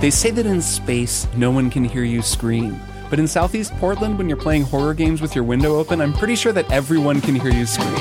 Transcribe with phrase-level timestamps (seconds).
[0.00, 2.80] They say that in space, no one can hear you scream.
[3.08, 6.34] But in Southeast Portland, when you're playing horror games with your window open, I'm pretty
[6.34, 7.94] sure that everyone can hear you scream.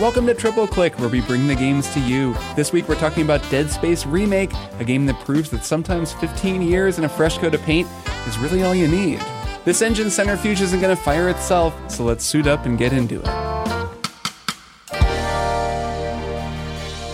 [0.00, 2.34] Welcome to Triple Click, where we bring the games to you.
[2.56, 6.62] This week we're talking about Dead Space Remake, a game that proves that sometimes 15
[6.62, 7.88] years and a fresh coat of paint
[8.26, 9.20] is really all you need.
[9.64, 13.20] This engine centrifuge isn't going to fire itself, so let's suit up and get into
[13.20, 13.28] it.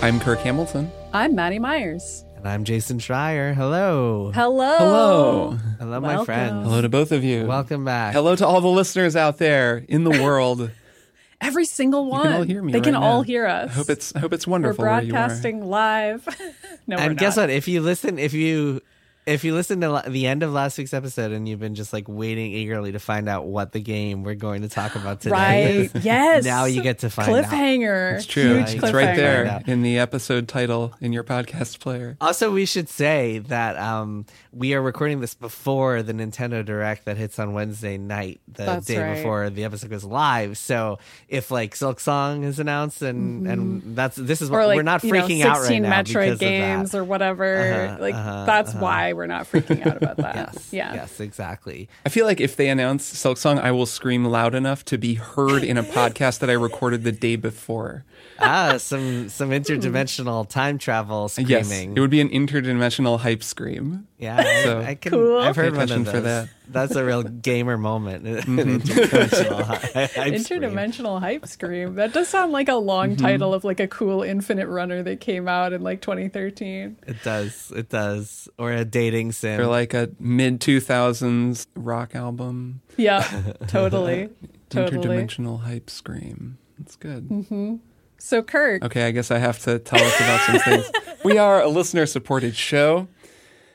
[0.03, 0.91] I'm Kirk Hamilton.
[1.13, 2.25] I'm Maddy Myers.
[2.37, 3.55] And I'm Jason Schreier.
[3.55, 4.31] Hello.
[4.33, 4.77] Hello.
[4.79, 5.51] Hello.
[5.79, 6.25] Hello, my Welcome.
[6.25, 6.65] friends.
[6.65, 7.47] Hello to both of you.
[7.47, 8.13] Welcome back.
[8.15, 10.71] Hello to all the listeners out there in the world.
[11.41, 12.23] Every single one.
[12.25, 13.71] They can all hear me They can right all hear us.
[13.71, 15.13] I hope it's I hope it's We're wonderful where you are.
[15.13, 16.27] broadcasting live.
[16.87, 17.51] no, we're And guess what?
[17.51, 18.81] If you listen, if you
[19.27, 22.07] if you listen to the end of last week's episode and you've been just like
[22.09, 25.95] waiting eagerly to find out what the game we're going to talk about today Right.
[25.95, 26.45] is, yes.
[26.45, 27.45] now you get to find out.
[27.45, 28.17] cliffhanger.
[28.17, 28.57] It's true.
[28.57, 32.17] Huge Huge It's right there in the episode title in your podcast player.
[32.21, 37.17] Also, we should say that um, we are recording this before the Nintendo Direct that
[37.17, 39.17] hits on Wednesday night, the That's day right.
[39.17, 40.57] before the episode goes live.
[40.59, 44.57] So if like Silksong is announced and and that's this is Mm-hmm.
[44.59, 46.91] What like we're not you know, freaking out right 16 now Metroid because games of
[46.93, 46.99] that.
[46.99, 47.57] or whatever.
[47.61, 48.81] Uh-huh, like uh-huh, that's uh-huh.
[48.81, 50.31] why we're not freaking out about that.
[50.55, 50.73] Yes.
[50.73, 50.95] Yeah.
[50.95, 51.21] Yes.
[51.21, 51.89] Exactly.
[52.07, 55.65] I feel like if they announce Silksong, I will scream loud enough to be heard
[55.65, 58.05] in a podcast that I recorded the day before.
[58.41, 61.97] Ah, some some interdimensional time travel Yes, screaming.
[61.97, 64.07] it would be an interdimensional hype scream.
[64.19, 65.13] yeah, I, So- I can.
[65.13, 65.39] Cool.
[65.39, 66.47] I've heard Pay one attention of for those.
[66.47, 66.49] that.
[66.69, 68.25] That's a real gamer moment.
[68.51, 68.77] Mm-hmm.
[68.79, 71.21] interdimensional hy- hype scream.
[71.21, 71.95] Hype scream.
[71.97, 73.25] That does sound like a long Mm-hmm.
[73.25, 76.97] title of like a cool infinite runner that came out in like 2013.
[77.07, 77.73] It does.
[77.75, 78.49] It does.
[78.59, 79.61] Or a dating sim.
[79.61, 82.83] Or like a mid 2000s rock album.
[82.97, 83.23] Yeah,
[83.67, 84.29] totally.
[84.69, 84.99] totally.
[85.09, 86.59] Interdimensional hype scream.
[86.79, 87.81] That's good.
[88.21, 90.91] So Kirk, Okay, I guess I have to tell us about some things.
[91.23, 93.07] We are a listener supported show.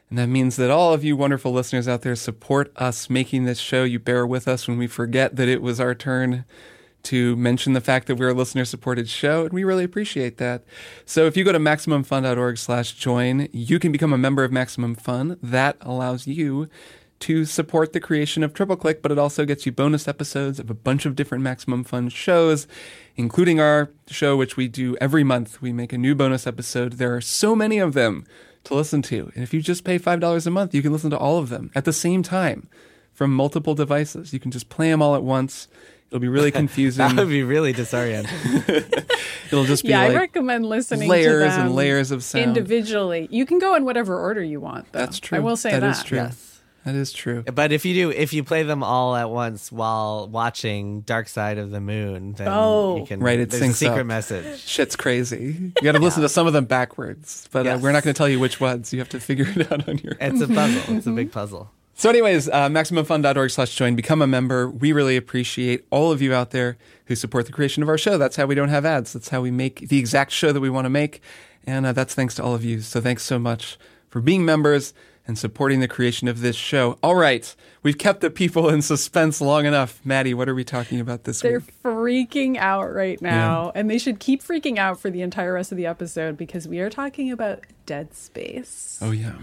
[0.09, 3.59] And that means that all of you wonderful listeners out there support us making this
[3.59, 3.83] show.
[3.83, 6.45] You bear with us when we forget that it was our turn
[7.03, 10.63] to mention the fact that we're a listener supported show, and we really appreciate that.
[11.05, 14.95] So if you go to MaximumFun.org slash join, you can become a member of Maximum
[14.95, 15.37] Fun.
[15.41, 16.67] That allows you
[17.19, 20.69] to support the creation of Triple Click, but it also gets you bonus episodes of
[20.69, 22.67] a bunch of different Maximum Fun shows,
[23.15, 25.61] including our show, which we do every month.
[25.61, 26.93] We make a new bonus episode.
[26.93, 28.25] There are so many of them
[28.65, 29.31] to listen to.
[29.35, 31.71] And if you just pay $5 a month, you can listen to all of them
[31.75, 32.67] at the same time
[33.13, 34.33] from multiple devices.
[34.33, 35.67] You can just play them all at once.
[36.09, 37.07] It'll be really confusing.
[37.07, 39.05] that would be really disorienting.
[39.47, 42.43] It'll just be yeah, I recommend listening layers to them and layers of sound.
[42.45, 43.27] individually.
[43.31, 44.91] You can go in whatever order you want.
[44.91, 44.99] Though.
[44.99, 45.37] That's true.
[45.37, 45.97] I will say That that.
[45.97, 46.17] is true.
[46.17, 46.54] yes.
[46.85, 47.41] That is true.
[47.43, 51.57] But if you do, if you play them all at once while watching Dark Side
[51.57, 52.97] of the Moon, then Oh.
[52.97, 53.19] you can.
[53.19, 54.05] Right, it there's a syncs secret up.
[54.05, 54.59] message.
[54.59, 55.71] Shit's crazy.
[55.75, 58.17] You got to listen to some of them backwards, but uh, we're not going to
[58.17, 58.93] tell you which ones.
[58.93, 60.33] You have to figure it out on your own.
[60.33, 60.95] It's a puzzle.
[60.97, 61.71] It's a big puzzle.
[61.95, 63.95] So, anyways, uh, MaximumFun.org slash join.
[63.95, 64.69] Become a member.
[64.69, 68.17] We really appreciate all of you out there who support the creation of our show.
[68.19, 69.13] That's how we don't have ads.
[69.13, 71.21] That's how we make the exact show that we want to make.
[71.65, 72.81] And uh, that's thanks to all of you.
[72.81, 73.79] So, thanks so much
[74.09, 74.93] for being members
[75.27, 76.97] and supporting the creation of this show.
[77.01, 77.55] All right.
[77.83, 79.99] We've kept the people in suspense long enough.
[80.03, 81.51] Maddy, what are we talking about this week?
[81.51, 81.61] They're
[81.93, 85.77] freaking out right now, and they should keep freaking out for the entire rest of
[85.77, 88.99] the episode because we are talking about Dead Space.
[89.01, 89.35] Oh, yeah.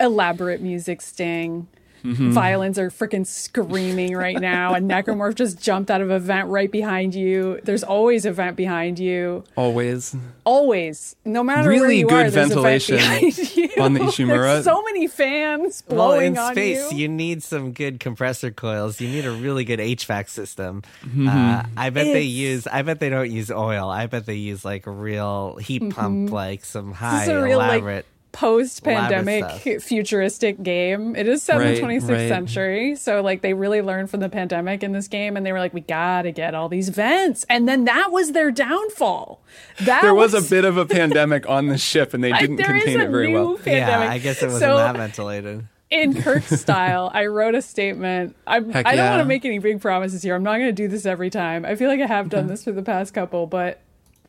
[0.00, 1.68] Elaborate music sting.
[2.02, 2.32] Mm-hmm.
[2.32, 6.70] Violins are freaking screaming right now, and Necromorph just jumped out of a vent right
[6.70, 7.60] behind you.
[7.64, 9.44] There's always a vent behind you.
[9.56, 10.14] Always.
[10.44, 13.68] Always, no matter where Really you good are, there's a vent ventilation behind you.
[13.80, 14.54] on the Ishimura.
[14.54, 16.98] There's so many fans Well, blowing in on space, you.
[16.98, 19.00] you need some good compressor coils.
[19.00, 20.82] You need a really good HVAC system.
[21.04, 21.28] Mm-hmm.
[21.28, 22.66] Uh, I bet they use.
[22.66, 23.88] I bet they don't use oil.
[23.88, 27.94] I bet they use like real heat pump, like some high is real elaborate.
[27.94, 31.14] like post-pandemic futuristic game.
[31.14, 32.28] It is set Right, in the 26th right.
[32.28, 35.58] century, so like they really learned from the pandemic in this game, and they were
[35.58, 39.42] like, we gotta get all these vents, and then that was their downfall.
[39.80, 42.74] That There was a bit of a pandemic on the ship, and they didn't there
[42.74, 43.56] is contain it very well.
[43.56, 44.06] Pandemic.
[44.06, 45.68] yeah, I guess it wasn't so, that ventilated.
[45.90, 48.34] in Kirk's style, I wrote a statement.
[48.46, 49.10] I'm, Heck I don't yeah.
[49.10, 50.34] want to make any big promises here.
[50.34, 51.64] I'm not going to do this every time.
[51.64, 53.80] I feel like I have done this for the past couple, but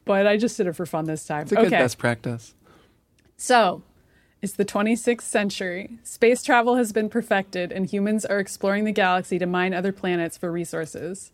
[0.06, 1.44] but I just did it for fun this time.
[1.44, 1.78] It's a good okay.
[1.78, 2.54] best practice.
[3.38, 3.82] So,
[4.44, 6.00] it's the 26th century.
[6.04, 10.38] Space travel has been perfected, and humans are exploring the galaxy to mine other planets
[10.38, 11.31] for resources.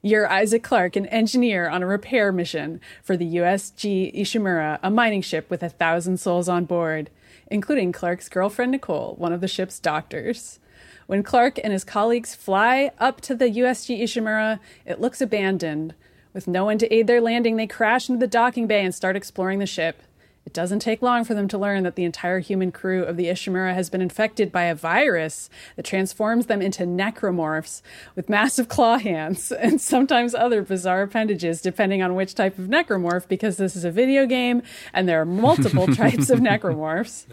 [0.00, 5.20] You're Isaac Clarke, an engineer on a repair mission for the USG Ishimura, a mining
[5.20, 7.10] ship with a thousand souls on board,
[7.50, 10.58] including Clarke's girlfriend Nicole, one of the ship's doctors.
[11.06, 15.94] When Clarke and his colleagues fly up to the USG Ishimura, it looks abandoned.
[16.32, 19.14] With no one to aid their landing, they crash into the docking bay and start
[19.14, 20.00] exploring the ship.
[20.46, 23.26] It doesn't take long for them to learn that the entire human crew of the
[23.26, 27.82] Ishimura has been infected by a virus that transforms them into necromorphs
[28.14, 33.26] with massive claw hands and sometimes other bizarre appendages, depending on which type of necromorph,
[33.26, 34.62] because this is a video game
[34.94, 37.26] and there are multiple types of necromorphs.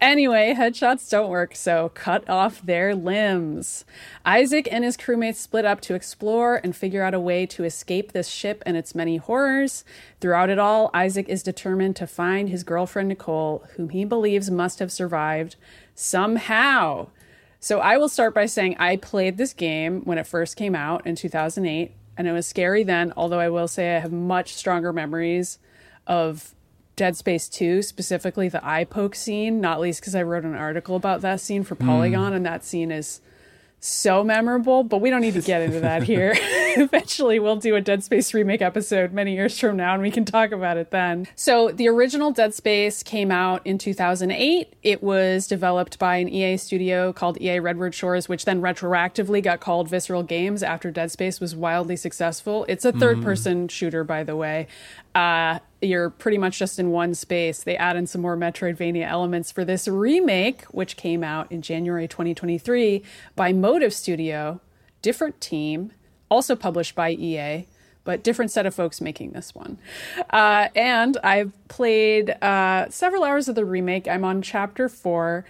[0.00, 3.84] anyway, headshots don't work, so cut off their limbs.
[4.24, 8.12] Isaac and his crewmates split up to explore and figure out a way to escape
[8.12, 9.84] this ship and its many horrors.
[10.22, 14.78] Throughout it all, Isaac is determined to find his girlfriend Nicole, whom he believes must
[14.78, 15.56] have survived
[15.94, 17.08] somehow.
[17.58, 21.04] So I will start by saying I played this game when it first came out
[21.04, 24.92] in 2008, and it was scary then, although I will say I have much stronger
[24.92, 25.58] memories
[26.06, 26.54] of
[26.94, 30.94] Dead Space 2, specifically the eye poke scene, not least because I wrote an article
[30.94, 32.36] about that scene for Polygon, mm.
[32.36, 33.20] and that scene is
[33.84, 36.34] so memorable, but we don't need to get into that here.
[36.76, 40.24] Eventually, we'll do a Dead Space remake episode many years from now, and we can
[40.24, 41.26] talk about it then.
[41.36, 44.74] So, the original Dead Space came out in 2008.
[44.82, 49.60] It was developed by an EA studio called EA Redwood Shores, which then retroactively got
[49.60, 52.64] called Visceral Games after Dead Space was wildly successful.
[52.68, 53.70] It's a third person mm.
[53.70, 54.66] shooter, by the way.
[55.14, 57.62] Uh, you're pretty much just in one space.
[57.62, 62.08] They add in some more Metroidvania elements for this remake, which came out in January
[62.08, 63.02] 2023
[63.36, 64.60] by Motive Studio,
[65.02, 65.92] different team,
[66.30, 67.66] also published by EA,
[68.04, 69.78] but different set of folks making this one.
[70.30, 74.06] Uh, and I've played uh, several hours of the remake.
[74.06, 75.44] I'm on chapter four.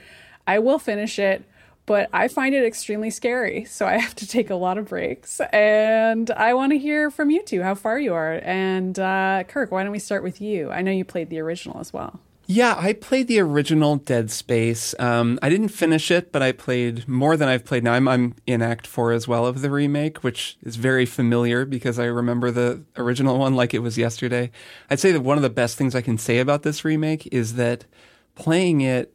[0.47, 1.45] I will finish it
[1.87, 3.65] but I find it extremely scary.
[3.65, 5.41] So I have to take a lot of breaks.
[5.53, 8.41] And I want to hear from you two how far you are.
[8.43, 10.71] And uh, Kirk, why don't we start with you?
[10.71, 12.21] I know you played the original as well.
[12.47, 14.95] Yeah, I played the original Dead Space.
[14.99, 17.95] Um, I didn't finish it, but I played more than I've played now.
[17.95, 21.99] I'm, I'm, in Act 4 as well of the remake, which is very familiar because
[21.99, 24.51] I remember the original one like it was yesterday.
[24.91, 27.55] I'd say that one of the best things I can say about this remake is
[27.55, 27.87] that
[28.35, 29.14] playing it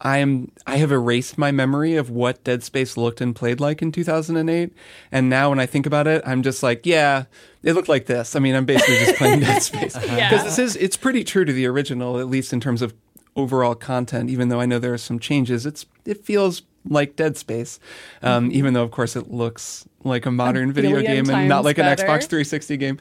[0.00, 3.80] I am I have erased my memory of what Dead Space looked and played like
[3.80, 4.72] in 2008
[5.12, 7.24] and now when I think about it I'm just like yeah
[7.62, 8.36] it looked like this.
[8.36, 9.94] I mean I'm basically just playing Dead Space.
[9.94, 10.42] Because yeah.
[10.42, 12.94] this is it's pretty true to the original at least in terms of
[13.36, 14.30] overall content.
[14.30, 17.80] Even though I know there are some changes it's it feels like Dead Space.
[18.22, 18.56] Um, mm-hmm.
[18.56, 21.76] even though of course it looks like a modern a video game and not like
[21.76, 22.02] better.
[22.02, 22.98] an Xbox 360 game.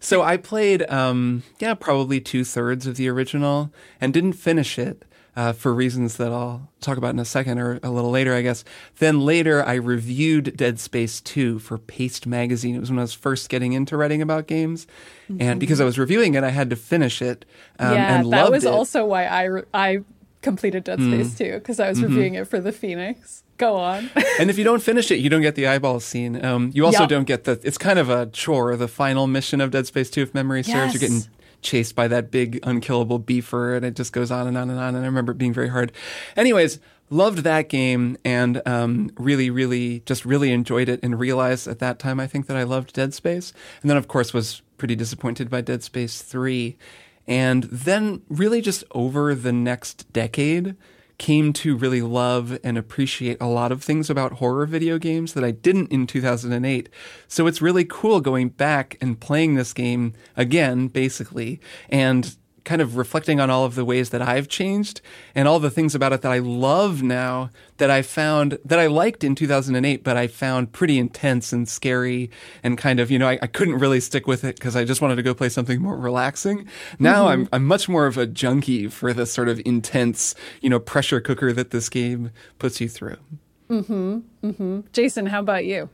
[0.00, 5.04] So I played um, yeah probably two thirds of the original and didn't finish it
[5.34, 8.42] uh, for reasons that I'll talk about in a second or a little later, I
[8.42, 8.64] guess.
[8.98, 12.74] Then later, I reviewed Dead Space 2 for Paste Magazine.
[12.76, 14.86] It was when I was first getting into writing about games.
[15.30, 15.40] Mm-hmm.
[15.40, 17.46] And because I was reviewing it, I had to finish it.
[17.78, 18.72] Um, yeah, and that was it.
[18.72, 20.00] also why I, re- I
[20.42, 21.38] completed Dead Space mm.
[21.38, 22.08] 2, because I was mm-hmm.
[22.08, 23.42] reviewing it for The Phoenix.
[23.56, 24.10] Go on.
[24.40, 26.44] and if you don't finish it, you don't get the eyeball scene.
[26.44, 27.08] Um, you also yep.
[27.08, 27.60] don't get the.
[27.62, 28.74] It's kind of a chore.
[28.76, 30.94] The final mission of Dead Space Two, if memory serves, yes.
[30.94, 31.30] you're getting
[31.62, 34.94] chased by that big unkillable beefer and it just goes on and on and on
[34.94, 35.92] and i remember it being very hard.
[36.36, 36.78] Anyways
[37.10, 41.98] loved that game and um, really really just really enjoyed it and realized at that
[41.98, 43.52] time i think that i loved dead space.
[43.82, 46.76] And then of course was pretty disappointed by dead space 3
[47.26, 50.74] and then really just over the next decade
[51.22, 55.44] came to really love and appreciate a lot of things about horror video games that
[55.44, 56.88] I didn't in 2008.
[57.28, 62.96] So it's really cool going back and playing this game again, basically, and kind of
[62.96, 65.00] reflecting on all of the ways that I've changed
[65.34, 68.86] and all the things about it that I love now that I found that I
[68.86, 72.30] liked in 2008, but I found pretty intense and scary
[72.62, 75.00] and kind of, you know, I, I couldn't really stick with it because I just
[75.00, 76.68] wanted to go play something more relaxing.
[76.98, 77.42] Now mm-hmm.
[77.42, 81.20] I'm, I'm much more of a junkie for the sort of intense, you know, pressure
[81.20, 83.18] cooker that this game puts you through.
[83.68, 84.18] Mm-hmm.
[84.44, 84.80] Mm-hmm.
[84.92, 85.88] Jason, how about you?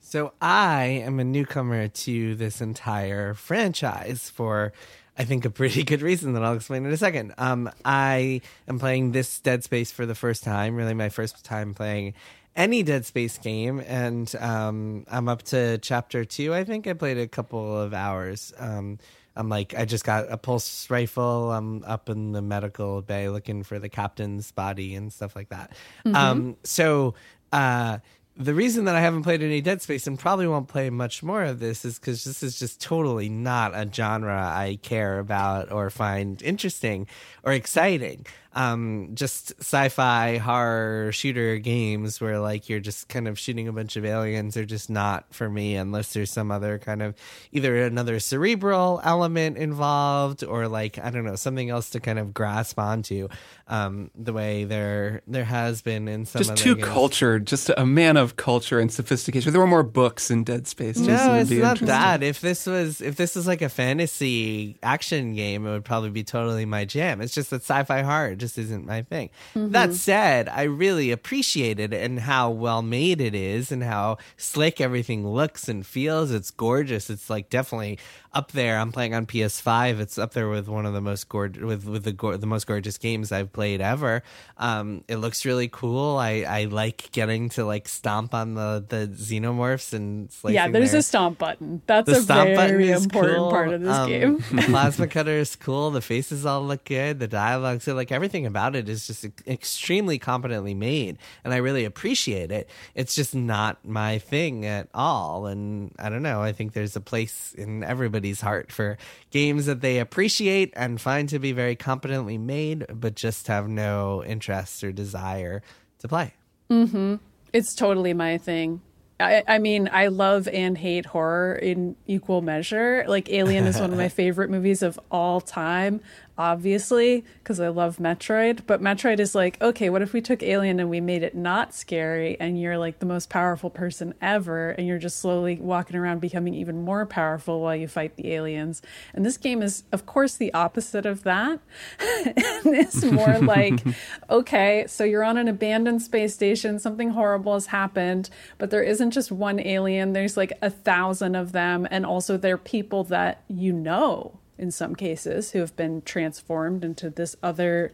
[0.00, 4.72] So I am a newcomer to this entire franchise for
[5.18, 7.34] I think a pretty good reason that I'll explain in a second.
[7.38, 11.74] Um, I am playing this Dead Space for the first time, really my first time
[11.74, 12.14] playing
[12.54, 16.54] any Dead Space game, and um, I'm up to chapter two.
[16.54, 18.52] I think I played a couple of hours.
[18.58, 18.98] Um,
[19.36, 21.52] I'm like, I just got a pulse rifle.
[21.52, 25.72] I'm up in the medical bay looking for the captain's body and stuff like that.
[26.06, 26.16] Mm-hmm.
[26.16, 27.14] Um, so,
[27.52, 27.98] uh,
[28.36, 31.42] the reason that I haven't played any Dead Space and probably won't play much more
[31.42, 35.88] of this is because this is just totally not a genre I care about or
[35.88, 37.06] find interesting
[37.42, 38.26] or exciting
[38.56, 43.96] um, just sci-fi horror shooter games where like you're just kind of shooting a bunch
[43.96, 47.14] of aliens are just not for me unless there's some other kind of
[47.52, 52.32] either another cerebral element involved or like I don't know something else to kind of
[52.32, 53.28] grasp onto.
[53.68, 56.88] Um, the way there there has been in some just too games.
[56.88, 59.52] cultured, just a man of culture and sophistication.
[59.52, 60.96] There were more books in Dead Space.
[60.96, 62.22] Jason, No, it's be not that.
[62.22, 66.24] If this was if this was like a fantasy action game, it would probably be
[66.24, 67.20] totally my jam.
[67.20, 69.30] It's just that sci-fi horror just isn't my thing.
[69.54, 69.92] That mm-hmm.
[69.92, 75.26] said, I really appreciate it and how well made it is and how slick everything
[75.26, 76.30] looks and feels.
[76.30, 77.10] It's gorgeous.
[77.10, 77.98] It's like definitely
[78.36, 78.78] up there.
[78.78, 79.98] I'm playing on PS5.
[80.00, 82.66] It's up there with one of the most gorgeous with with the go- the most
[82.66, 84.22] gorgeous games I've played ever.
[84.58, 86.16] Um, it looks really cool.
[86.18, 91.00] I I like getting to like stomp on the the xenomorphs and yeah, there's their-
[91.00, 91.80] a stomp button.
[91.86, 93.50] That's the a stomp very important cool.
[93.50, 94.38] part of this Um, game.
[94.66, 95.90] plasma cutter is cool.
[95.90, 97.18] The faces all look good.
[97.18, 101.84] The dialogue, so like everything about it is just extremely competently made, and I really
[101.86, 102.68] appreciate it.
[102.94, 106.42] It's just not my thing at all, and I don't know.
[106.42, 107.82] I think there's a place in
[108.26, 108.98] everybody's heart for
[109.30, 114.24] games that they appreciate and find to be very competently made, but just have no
[114.24, 115.62] interest or desire
[116.00, 116.34] to play.
[116.70, 117.16] Mm-hmm.
[117.52, 118.80] It's totally my thing.
[119.18, 123.04] I, I mean, I love and hate horror in equal measure.
[123.08, 126.00] Like, Alien is one of my favorite movies of all time,
[126.38, 128.60] obviously, because I love Metroid.
[128.66, 131.74] But Metroid is like, okay, what if we took Alien and we made it not
[131.74, 136.20] scary, and you're like the most powerful person ever, and you're just slowly walking around
[136.20, 138.82] becoming even more powerful while you fight the aliens?
[139.14, 141.60] And this game is, of course, the opposite of that.
[141.98, 143.82] and it's more like,
[144.28, 149.12] okay, so you're on an abandoned space station, something horrible has happened, but there isn't
[149.12, 153.72] just one alien, there's like a thousand of them, and also they're people that you
[153.72, 157.92] know in some cases who have been transformed into this other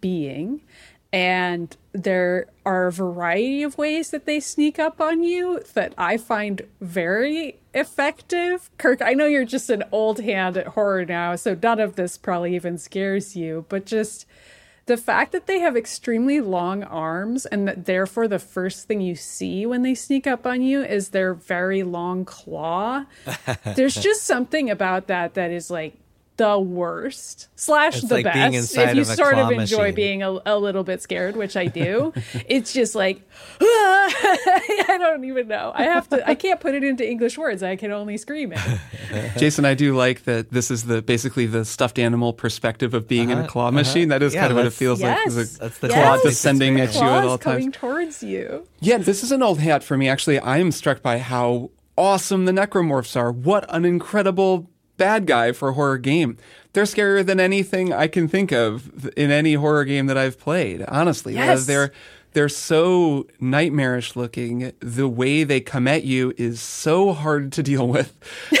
[0.00, 0.62] being.
[1.12, 6.16] And there are a variety of ways that they sneak up on you that I
[6.16, 8.70] find very effective.
[8.78, 12.16] Kirk, I know you're just an old hand at horror now, so none of this
[12.16, 14.24] probably even scares you, but just
[14.86, 19.14] the fact that they have extremely long arms and that therefore the first thing you
[19.14, 23.04] see when they sneak up on you is their very long claw.
[23.76, 25.94] There's just something about that that is like
[26.42, 29.78] the worst slash It's the like best inside if you of a sort of enjoy
[29.78, 29.94] machine.
[29.94, 32.12] being a, a little bit scared which i do
[32.48, 33.22] it's just like
[33.60, 37.76] i don't even know i have to i can't put it into english words i
[37.76, 38.58] can only scream it
[39.36, 43.30] Jason, I do like that this is the basically the stuffed animal perspective of being
[43.30, 43.72] in a uh-huh, claw uh-huh.
[43.72, 44.08] machine.
[44.08, 45.18] That is Yeah, kind of what it that's- feels like.
[45.18, 46.22] yes is a That's the claw Yes.
[46.22, 47.76] descending at you at claws all coming times.
[47.76, 50.08] towards you Yeah, this is an old hat for me.
[50.08, 53.30] Actually, I am struck by how awesome the necromorphs are.
[53.30, 54.70] What an incredible
[55.02, 56.36] bad guy for a horror game.
[56.74, 60.82] They're scarier than anything I can think of in any horror game that I've played.
[60.86, 61.66] Honestly, Yes.
[61.66, 61.90] they're
[62.32, 64.72] they're so nightmarish looking.
[64.80, 68.12] The way they come at you is so hard to deal with.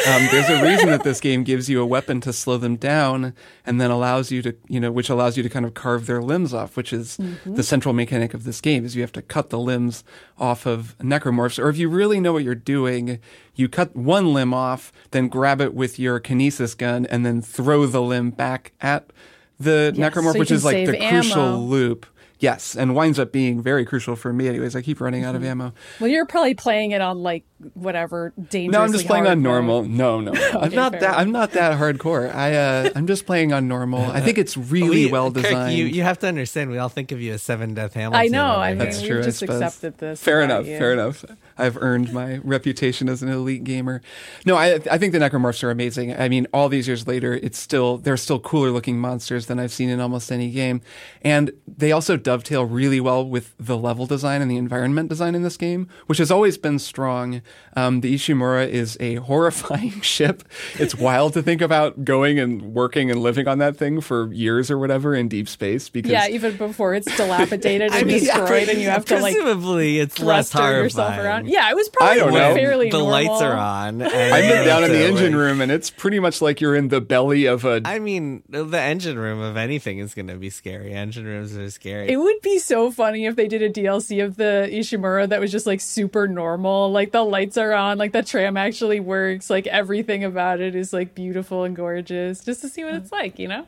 [0.06, 3.34] Um, there's a reason that this game gives you a weapon to slow them down,
[3.64, 6.22] and then allows you to, you know, which allows you to kind of carve their
[6.22, 8.84] limbs off, which is the central mechanic of this game.
[8.84, 10.04] Is you have to cut the limbs
[10.38, 13.18] off of necromorphs, or if you really know what you're doing,
[13.54, 17.86] you cut one limb off, then grab it with your kinesis gun, and then throw
[17.86, 19.12] the limb back at
[19.58, 22.06] the Yes, necromorph, so which is like the crucial loop.
[22.42, 24.48] Yes, and winds up being very crucial for me.
[24.48, 25.50] Anyways, I keep running out of mm-hmm.
[25.62, 25.74] ammo.
[26.00, 27.44] well you're probably playing it on like
[27.74, 29.82] whatever dangerous No, I'm just playing on normal.
[29.84, 31.06] No, no, I'm not fair that.
[31.08, 31.16] enough.
[31.18, 32.34] I'm not that hardcore.
[32.34, 34.02] I uh, I'm just playing on normal.
[34.10, 35.76] I think it's really We- well Kirk, designed.
[35.78, 38.20] you, you have to understand, we all think of you as Seven Death Hamilton.
[38.20, 38.44] I know.
[38.46, 39.18] I mean, That's we've true.
[39.20, 39.60] I just suppose.
[39.60, 40.22] accepted this.
[40.22, 40.66] Fair enough.
[40.66, 40.78] you.
[40.78, 41.24] Fair enough.
[41.58, 44.00] I've earned my reputation as an elite gamer.
[44.46, 46.14] No, I I think the necromorphs are amazing.
[46.18, 49.72] I mean, all these years later, it's still they're still cooler looking monsters than I've
[49.72, 50.80] seen in almost any game,
[51.22, 55.42] and they also dovetail really well with the level design and the environment design in
[55.42, 57.42] this game, which has always been strong.
[57.74, 60.42] Um, the Ishimura is a horrifying ship.
[60.78, 64.70] It's wild to think about going and working and living on that thing for years
[64.70, 68.78] or whatever in deep space because Yeah, even before it's dilapidated and mean, destroyed, and
[68.78, 70.84] you have to like presumably it's less thruster horrifying.
[70.84, 71.48] yourself around.
[71.48, 72.54] Yeah, it was probably I don't know.
[72.54, 73.10] fairly the normal.
[73.10, 74.02] lights are on.
[74.02, 77.00] I've been down in the engine room and it's pretty much like you're in the
[77.00, 80.92] belly of a I mean, the engine room of anything is going to be scary.
[80.92, 82.10] Engine rooms are scary.
[82.10, 85.50] It would be so funny if they did a DLC of the Ishimura that was
[85.50, 86.92] just like super normal.
[86.92, 90.92] Like the lights are on, like the tram actually works, like everything about it is
[90.92, 93.66] like beautiful and gorgeous, just to see what it's like, you know?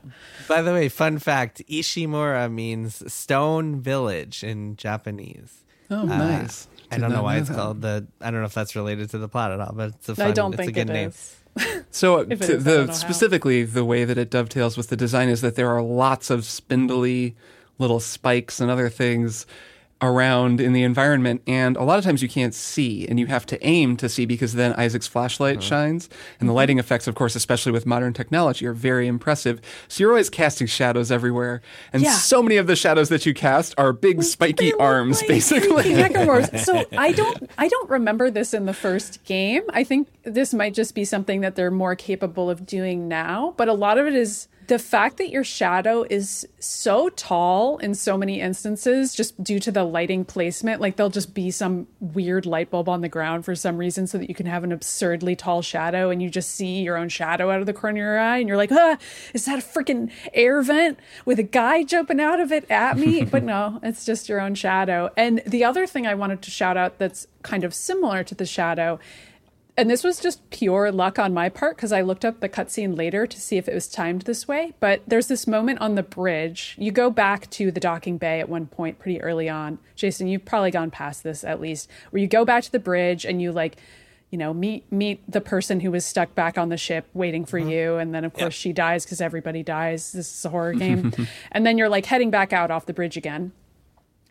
[0.49, 5.65] By the way, fun fact: Ishimura means stone village in Japanese.
[5.91, 6.69] Oh, uh, nice.
[6.91, 7.57] I don't know why know it's that.
[7.57, 8.07] called the.
[8.21, 10.27] I don't know if that's related to the plot at all, but it's a fun.
[10.29, 11.09] I don't it's a think good it name.
[11.09, 11.37] is.
[11.91, 12.93] So If it to is, the know how.
[12.93, 16.45] specifically the way that it dovetails with the design is that there are lots of
[16.45, 17.37] spindly
[17.79, 19.47] little spikes and other things
[20.05, 23.47] around in the environment, and a lot of times you can't see, and you have
[23.47, 25.67] to aim to see because then Isaac's flashlight uh-huh.
[25.67, 26.09] shines,
[26.39, 26.57] and the mm-hmm.
[26.57, 29.61] lighting effects, of course, especially with modern technology, are very impressive.
[29.89, 32.13] So you're always casting shadows everywhere, and Yeah.
[32.13, 35.95] so many of the shadows that you cast are big spiky arms, like basically.
[36.59, 39.63] so I don't I don't remember this in the first game.
[39.71, 43.55] I think this might just be something that they're more capable of doing now.
[43.57, 47.95] But a lot of it is the fact that your shadow is so tall in
[47.95, 52.47] so many instances just due to the lighting placement like there'll just be some weird
[52.47, 55.37] light bulb on the ground for some reason so that you can have an absurdly
[55.37, 58.19] tall shadow and you just see your own shadow out of the corner of your
[58.19, 58.97] eye and you're like ah
[59.33, 63.25] is that a freaking air vent with a guy jumping out of it at me?
[63.35, 65.11] But no it's just your own shadow.
[65.17, 68.47] And the other thing i wanted to shout out that's kind of similar to the
[68.47, 68.99] shadow
[69.77, 72.97] and this was just pure luck on my part because I looked up the cutscene
[72.97, 74.73] later to see if it was timed this way.
[74.79, 76.77] But there's this moment on the bridge.
[76.79, 79.79] You go back to the docking bay at one point pretty early on.
[79.97, 83.25] Jason, you've probably gone past this at least, where you go back to the bridge
[83.25, 83.77] and you like,
[84.31, 87.59] you know, meet meet the person who was stuck back on the ship waiting for
[87.59, 87.71] mm-hmm.
[87.71, 90.13] you, and then of course she dies because everybody dies.
[90.13, 91.13] This is a horror game,
[91.53, 93.53] and then you're like heading back out off the bridge again,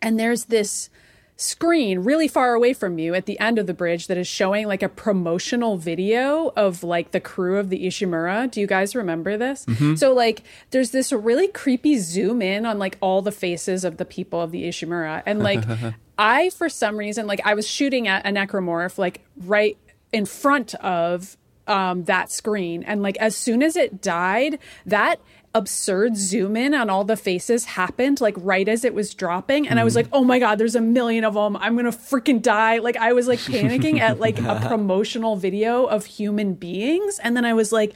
[0.02, 0.90] and there's this
[1.36, 4.66] screen really far away from you at the end of the bridge that is showing
[4.66, 8.50] like a promotional video of like the crew of the Ishimura.
[8.50, 9.66] Do you guys remember this?
[9.96, 14.04] So like there's this really creepy zoom in on like all the faces of the
[14.04, 15.64] people of the Ishimura and like
[16.18, 19.76] I for some reason like I was shooting at a necromorph like right
[20.12, 21.36] in front of
[21.66, 22.82] um, that screen.
[22.82, 25.20] And like as soon as it died, that
[25.54, 29.68] absurd zoom in on all the faces happened like right as it was dropping.
[29.68, 32.42] And i was like oh my god there's a million of them i'm gonna freaking
[32.42, 32.78] die.
[32.78, 37.20] Like i was like panicking at like a promotional video of human beings.
[37.22, 37.94] And then i was like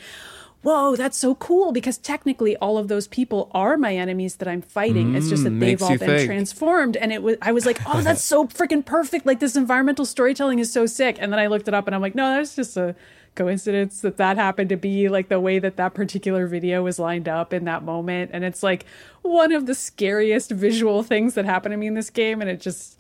[0.63, 4.63] whoa that's so cool because technically all of those people are my enemies that i'm
[4.63, 5.15] fighting.
[5.15, 6.27] It's just that Mm, they've all been think.
[6.27, 6.97] transformed.
[6.97, 9.27] And it was i was like oh that's so freaking perfect.
[9.27, 11.17] Like this environmental storytelling is so sick.
[11.21, 12.95] And then i looked it up and i'm like no that's just a
[13.39, 17.29] coincidence that that happened to be like the way that that particular video was lined
[17.29, 18.85] up in that moment and it's like
[19.23, 22.61] one of the scariest visual things that happened to me in this game and it
[22.61, 22.99] just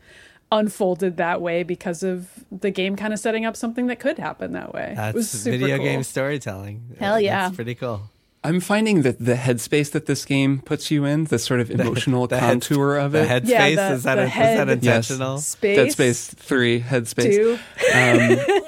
[0.51, 4.53] unfolded that way because of the game kind of setting up something that could happen
[4.53, 5.85] that way it was That's super video cool.
[5.85, 6.97] game storytelling.
[6.99, 7.45] Hell yeah.
[7.45, 8.03] That's pretty cool.
[8.45, 12.27] I'm finding that the headspace that this game puts you in, the sort of emotional
[12.29, 13.29] The head- contour of The it.
[13.29, 15.11] headspace Yeah, the- is that the a, head- is that Yes.
[15.11, 15.39] intentional?
[15.39, 17.35] space Dead Space 3, Headspace.
[17.35, 17.59] two
[17.95, 18.68] Um,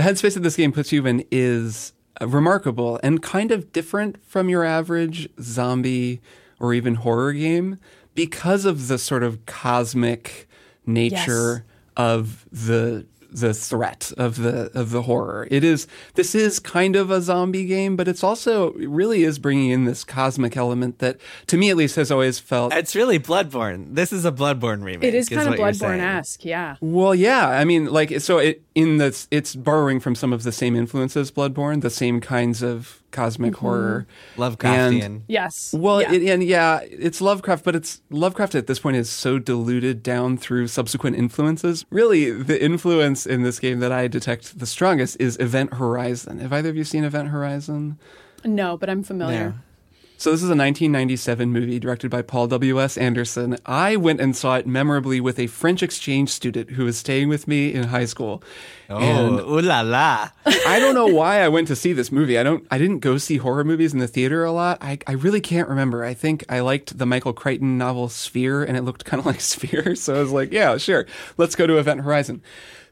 [0.00, 4.22] the headspace that this game puts you in is uh, remarkable and kind of different
[4.24, 6.22] from your average zombie
[6.58, 7.78] or even horror game
[8.14, 10.48] because of the sort of cosmic
[10.86, 11.66] nature
[11.98, 15.46] of the the threat of the of the horror.
[15.50, 19.38] It is this is kind of a zombie game, but it's also it really is
[19.38, 23.18] bringing in this cosmic element that to me at least has always felt It's really
[23.18, 23.94] Bloodborne.
[23.94, 25.04] This is a Bloodborne remake.
[25.04, 26.00] it is kind of what you're saying.
[26.00, 27.48] bloodborne-esque yeah Well, yeah.
[27.48, 31.30] I mean, like, so it in the it's borrowing from some of the same influences,
[31.30, 33.66] Bloodborne, the same kinds of cosmic mm-hmm.
[33.66, 35.04] horror, Lovecraftian.
[35.04, 36.12] And- yes well, yeah.
[36.12, 40.36] it, and yeah, it's Lovecraft, but it's Lovecraft at this point is so diluted down
[40.36, 41.84] through subsequent influences.
[41.90, 46.38] Really, the influence in this game that I detect the strongest is Event Horizon.
[46.38, 47.98] Have either of you seen Event Horizon?
[48.44, 49.69] no but i'm familiar Yeah.
[50.20, 52.98] So this is a 1997 movie directed by Paul W.S.
[52.98, 53.56] Anderson.
[53.64, 57.48] I went and saw it memorably with a French exchange student who was staying with
[57.48, 58.42] me in high school.
[58.90, 60.28] Oh, And ooh la la.
[60.44, 62.36] I don't know why I went to see this movie.
[62.36, 62.66] I don't.
[62.70, 64.76] I didn't go see horror movies in the theater a lot.
[64.82, 66.04] I, I really can't remember.
[66.04, 69.40] I think I liked the Michael Crichton novel Sphere, and it looked kind of like
[69.40, 69.94] Sphere.
[69.94, 71.06] So I was like, yeah, sure,
[71.38, 72.42] let's go to Event Horizon.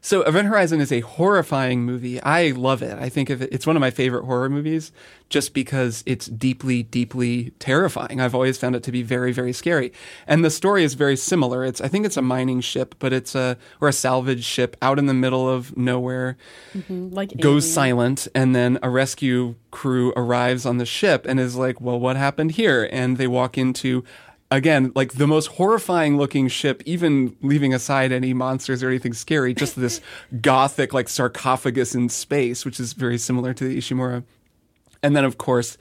[0.01, 2.21] So Event Horizon is a horrifying movie.
[2.21, 2.97] I love it.
[2.97, 4.93] I think of it, it's one of my favorite horror movies,
[5.27, 7.18] just because it's deeply, deeply
[7.59, 8.21] terrifying.
[8.21, 9.91] I've always found it to be very, very scary.
[10.27, 11.63] And the story is very similar.
[11.65, 14.99] It's I think it's a mining ship, but it's a or a salvage ship out
[14.99, 16.37] in the middle of nowhere
[16.73, 17.09] mm-hmm.
[17.09, 17.73] like goes Alien.
[17.73, 22.15] silent and then a rescue crew arrives on the ship and is like well what
[22.15, 24.03] happened here and they walk into
[24.51, 29.53] again like the most horrifying looking ship even leaving aside any monsters or anything scary
[29.53, 30.01] just this
[30.41, 34.23] gothic like sarcophagus in space which is very similar to the ishimura
[35.03, 35.77] and then of course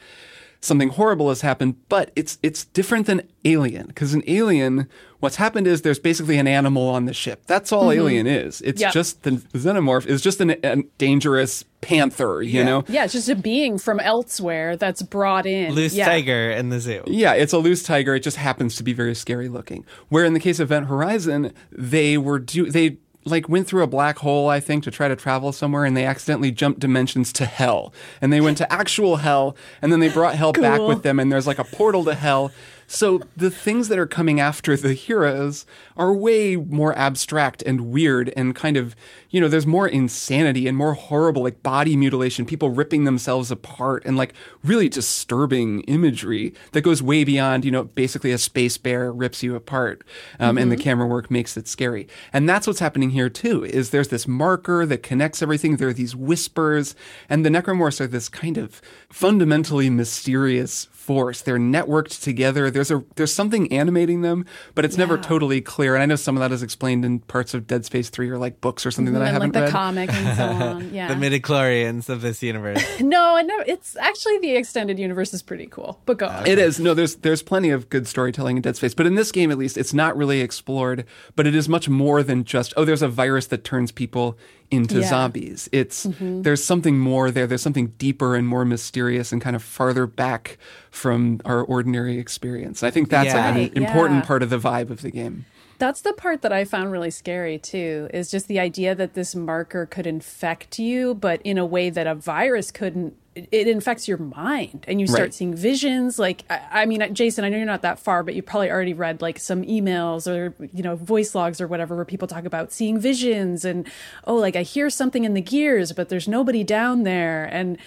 [0.61, 4.89] something horrible has happened but it's it's different than alien because in alien
[5.21, 8.01] what's happened is there's basically an animal on the ship that's all mm-hmm.
[8.01, 8.93] alien is it's Yep.
[8.93, 13.37] just the xenomorph is just an, a dangerous panther you know Yeah, it's just a
[13.37, 15.75] being from elsewhere that's brought in.
[15.75, 16.07] Loose yeah.
[16.07, 17.03] tiger in the zoo.
[17.07, 18.15] Yeah, it's a loose tiger.
[18.15, 19.85] It just happens to be very scary looking.
[20.09, 22.99] Where in the case of Event Horizon, they were do they
[23.31, 26.05] like went through a black hole, I think, to try to travel somewhere, and they
[26.05, 27.93] accidentally jumped dimensions to hell.
[28.21, 31.19] And they went to actual hell, and then they brought hell back with them.
[31.19, 32.53] And there's like a portal to hell
[32.91, 38.33] So the things that are coming after the heroes are way more abstract and weird
[38.35, 38.97] and kind of,
[39.29, 44.07] you know, there's more insanity and more horrible, like body mutilation, people ripping themselves apart
[44.07, 44.33] and like
[44.65, 49.55] really disturbing imagery that goes way beyond, you know, basically a space bear rips you
[49.55, 50.03] apart.
[50.41, 52.09] Um, And the camera work makes it scary.
[52.33, 55.77] And that's what's happening here too, is there's this marker that connects everything.
[55.77, 56.97] There are these whispers
[57.29, 61.41] and the necromorphs are this kind of fundamentally mysterious force.
[61.41, 62.71] They're networked together.
[62.71, 64.45] There's a there's something animating them,
[64.75, 65.95] but it's never totally clear.
[65.95, 68.37] And I know some of that is explained in parts of Dead Space 3 or
[68.37, 69.61] like books or something that I and haven't read.
[69.63, 69.73] like the read.
[69.73, 70.95] comic and so on.
[70.95, 71.09] Yeah.
[71.15, 72.85] The midichlorians of this universe.
[73.01, 75.99] no, and no, it's actually the extended universe is pretty cool.
[76.05, 76.47] But go on.
[76.47, 76.79] It is.
[76.79, 79.57] No, there's there's plenty of good storytelling in Dead Space, but in this game at
[79.57, 83.09] least it's not really explored, but it is much more than just oh there's a
[83.09, 84.37] virus that turns people
[84.71, 85.01] into Yeah.
[85.01, 85.09] Mm-hmm.
[85.09, 85.69] zombies.
[85.73, 87.47] It's there's something more there.
[87.47, 90.59] There's something deeper and more mysterious and kind of farther back
[90.99, 92.83] from our ordinary experience.
[92.83, 94.27] I think that's like an Right, important yeah.
[94.27, 95.47] part of the vibe of the game.
[95.79, 99.37] That's the part that I found really scary too, is just the idea that this
[99.37, 103.15] marker could infect you, but in a way that a virus couldn't.
[103.37, 105.35] It it infects your mind, and you start Right.
[105.35, 106.19] seeing visions.
[106.19, 108.95] Like, I, I mean, Jason, I know you're not that far, but you probably already
[108.95, 112.73] read like some emails or you know voice logs or whatever where people talk about
[112.73, 113.87] seeing visions and
[114.25, 117.79] oh, like I hear something in the gears, but there's nobody down there, and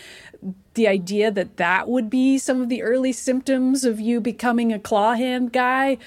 [0.73, 4.80] the idea that that would be some of the early symptoms of you becoming a
[4.80, 5.97] claw hand guy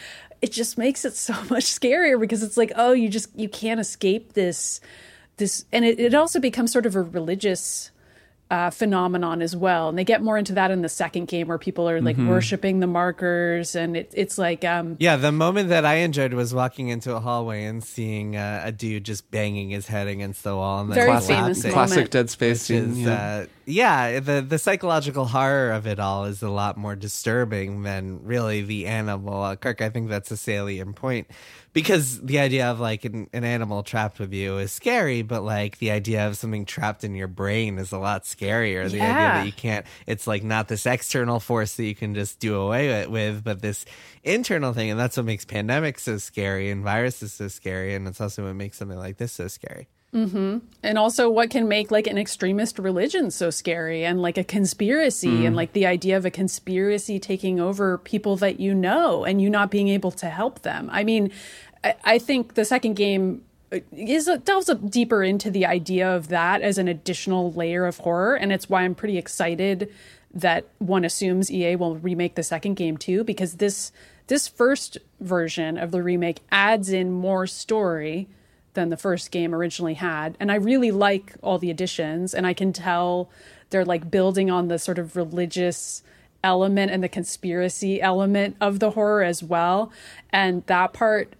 [0.42, 3.80] it just makes it so much scarier because it's like oh you just you can't
[3.80, 4.80] escape this
[5.36, 7.90] this and it, it also becomes sort of a religious
[8.50, 11.58] uh, phenomenon as well and they get more into that in the second game where
[11.58, 15.84] people are like worshiping the markers and it, it's like um Yeah, the moment that
[15.84, 19.86] I enjoyed was walking into a hallway and seeing uh, a dude just banging his
[19.86, 20.80] head against the wall.
[20.80, 21.88] And then Very collapsing, famous classic, moment.
[21.90, 22.90] classic Dead Space scene.
[22.90, 23.12] is, yeah.
[23.12, 28.22] uh, yeah, the the psychological horror of it all is a lot more disturbing than
[28.24, 29.42] really the animal.
[29.42, 31.28] Uh, Kirk, I think that's a salient point
[31.74, 35.78] because the idea of like an, an animal trapped with you is scary, but like
[35.78, 38.88] the idea of something trapped in your brain is a lot scarier.
[38.88, 42.38] The idea that you can't, it's like not this external force that you can just
[42.38, 43.84] do away with, with, but this
[44.22, 44.88] internal thing.
[44.88, 47.94] And that's what makes pandemics so scary and viruses so scary.
[47.94, 49.88] And it's also what makes something like this so scary.
[50.14, 50.58] Mm-hmm.
[50.84, 55.26] and also what can make like an extremist religion so scary and like a conspiracy
[55.26, 55.46] mm.
[55.48, 59.50] and like the idea of a conspiracy taking over people that you know and you
[59.50, 61.32] not being able to help them i mean
[61.84, 63.42] i, I think the second game
[63.72, 67.98] uh, is delves up deeper into the idea of that as an additional layer of
[67.98, 69.92] horror and it's why i'm pretty excited
[70.32, 73.92] that one assumes ea will remake the second game too because this
[74.26, 78.26] this first version of the remake adds in more story
[78.74, 80.36] than the first game originally had.
[80.38, 83.30] And I really like all the additions, and I can tell
[83.70, 86.02] they're like building on the sort of religious
[86.42, 89.90] element and the conspiracy element of the horror as well.
[90.30, 91.34] And that part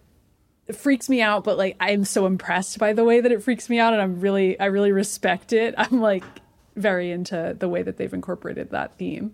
[0.73, 3.79] freaks me out, but like I'm so impressed by the way that it freaks me
[3.79, 5.75] out, and I'm really, I really respect it.
[5.77, 6.23] I'm like
[6.75, 9.33] very into the way that they've incorporated that theme.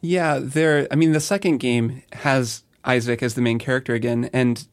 [0.00, 0.86] Yeah, there.
[0.90, 4.66] I mean, the second game has Isaac as the main character again, and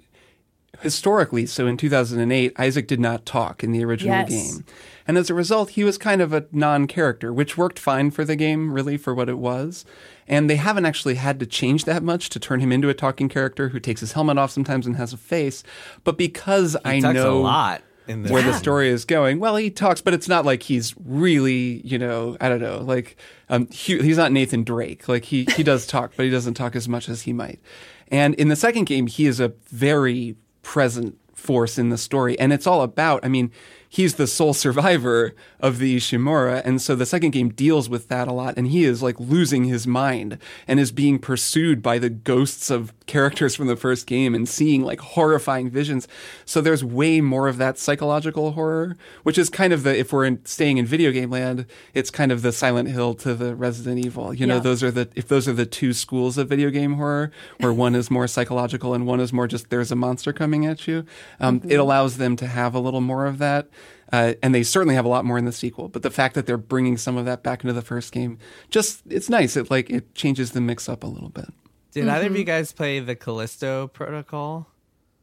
[0.81, 4.29] historically, so in 2008, Isaac did not talk in the original Yes.
[4.29, 4.65] game,
[5.07, 8.35] and as a result, he was kind of a non-character, which worked fine for the
[8.35, 9.85] game, really, for what it was.
[10.27, 13.29] And they haven't actually had to change that much to turn him into a talking
[13.29, 15.63] character who takes his helmet off sometimes and has a face.
[16.03, 18.31] But because I He talks know a lot in this.
[18.33, 19.39] where the story is going.
[19.39, 23.15] Well, he talks, but it's not like he's really, you know, I don't know, like
[23.49, 25.07] um, he, he's not Nathan Drake.
[25.07, 27.61] Like he he does talk, but he doesn't talk as much as he might.
[28.09, 30.35] And in the second game, he is a very
[30.67, 33.23] present force in the story, and it's all about.
[33.23, 33.51] I mean,
[33.89, 38.27] he's the sole survivor of the Ishimura, and so the second game deals with that
[38.27, 38.55] a lot.
[38.57, 42.93] And he is like losing his mind and is being pursued by the ghosts of
[43.05, 46.07] characters from the first game and seeing like horrifying visions.
[46.45, 50.25] So there's way more of that psychological horror, which is kind of the if we're
[50.25, 54.03] in, staying in video game land, it's kind of the Silent Hill to the Resident
[54.05, 54.33] Evil.
[54.33, 54.61] You know, Yeah.
[54.61, 57.95] those are the if those are the two schools of video game horror, where one
[57.95, 61.05] is more psychological and one is more just there's a monster coming at you.
[61.39, 63.67] Um, It allows them to have a little more of that.
[64.11, 66.45] Uh, and they certainly have a lot more in the sequel, but the fact that
[66.45, 68.37] they're bringing some of that back into the first game,
[68.69, 69.57] just it's nice.
[69.57, 71.49] It like it changes the mix up a little bit.
[71.91, 74.67] Did either of you guys play the Callisto Protocol?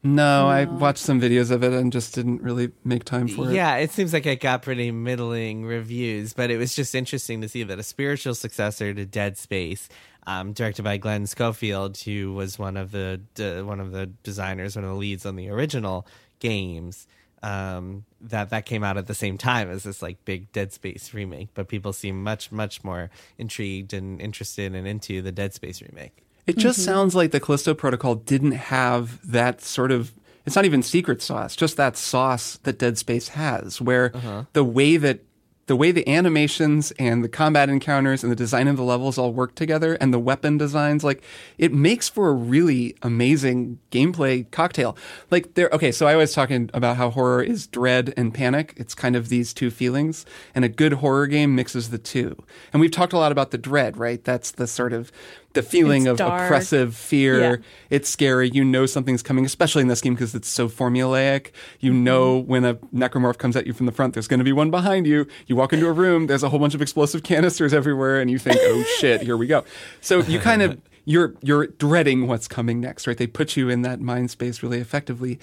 [0.06, 3.54] No, I watched some videos of it and just didn't really make time for it.
[3.54, 7.48] Yeah, it seems like it got pretty middling reviews, but it was just interesting to
[7.48, 9.88] see that a spiritual successor to Dead Space,
[10.26, 14.76] um, directed by Glen Schofield, who was one of the de- one of the designers,
[14.76, 16.06] one of the leads on the original
[16.38, 17.06] games.
[17.44, 21.12] Um, that that came out at the same time as this like big Dead Space
[21.12, 25.82] remake, but people seem much much more intrigued and interested and into the Dead Space
[25.82, 26.24] remake.
[26.46, 30.14] It just sounds like the Callisto Protocol didn't have that sort of.
[30.46, 34.12] It's not even secret sauce, just that sauce that Dead Space has, where
[34.54, 35.20] the way that
[35.66, 39.32] the way the animations and the combat encounters and the design of the levels all
[39.32, 41.22] work together and the weapon designs like
[41.58, 44.96] it makes for a really amazing gameplay cocktail.
[45.30, 48.74] Like there okay so i was talking about how horror is dread and panic.
[48.76, 50.26] It's kind of these two feelings.
[50.54, 52.36] And a good horror game mixes the two.
[52.72, 54.22] And we've talked a lot about the dread right?
[54.24, 55.12] That's the sort of
[55.54, 56.42] the feeling It's of dark.
[56.44, 57.56] oppressive fear Yeah.
[57.90, 58.50] it's scary.
[58.50, 61.52] You know something's coming, especially in this game because it's so formulaic.
[61.80, 62.04] You Mm-hmm.
[62.04, 64.70] know when a necromorph comes at you from the front, there's going to be one
[64.70, 65.26] behind you.
[65.46, 68.38] You walk into a room, there's a whole bunch of explosive canisters everywhere, and you
[68.38, 69.64] think, "Oh shit, here we go."
[70.00, 73.16] So you kind of you're you're dreading what's coming next, right?
[73.16, 75.38] They put you in that mind space really effectively.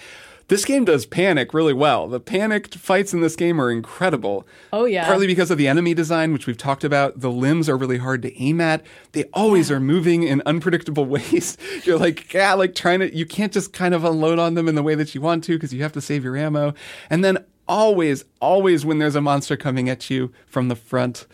[0.52, 2.10] This game does panic really well.
[2.10, 4.46] The panicked fights in this game are incredible.
[4.74, 5.06] Oh, yeah.
[5.06, 7.22] Partly because of the enemy design, which we've talked about.
[7.22, 8.86] The limbs are really hard to aim at.
[9.14, 11.58] They always are moving in unpredictable ways.
[11.86, 14.76] You're like, yeah, like trying to, you can't just kind of unload on them in
[14.76, 16.74] the way that you want to because you have to save your ammo.
[17.10, 21.28] And then always, always when there's a monster coming at you from the front,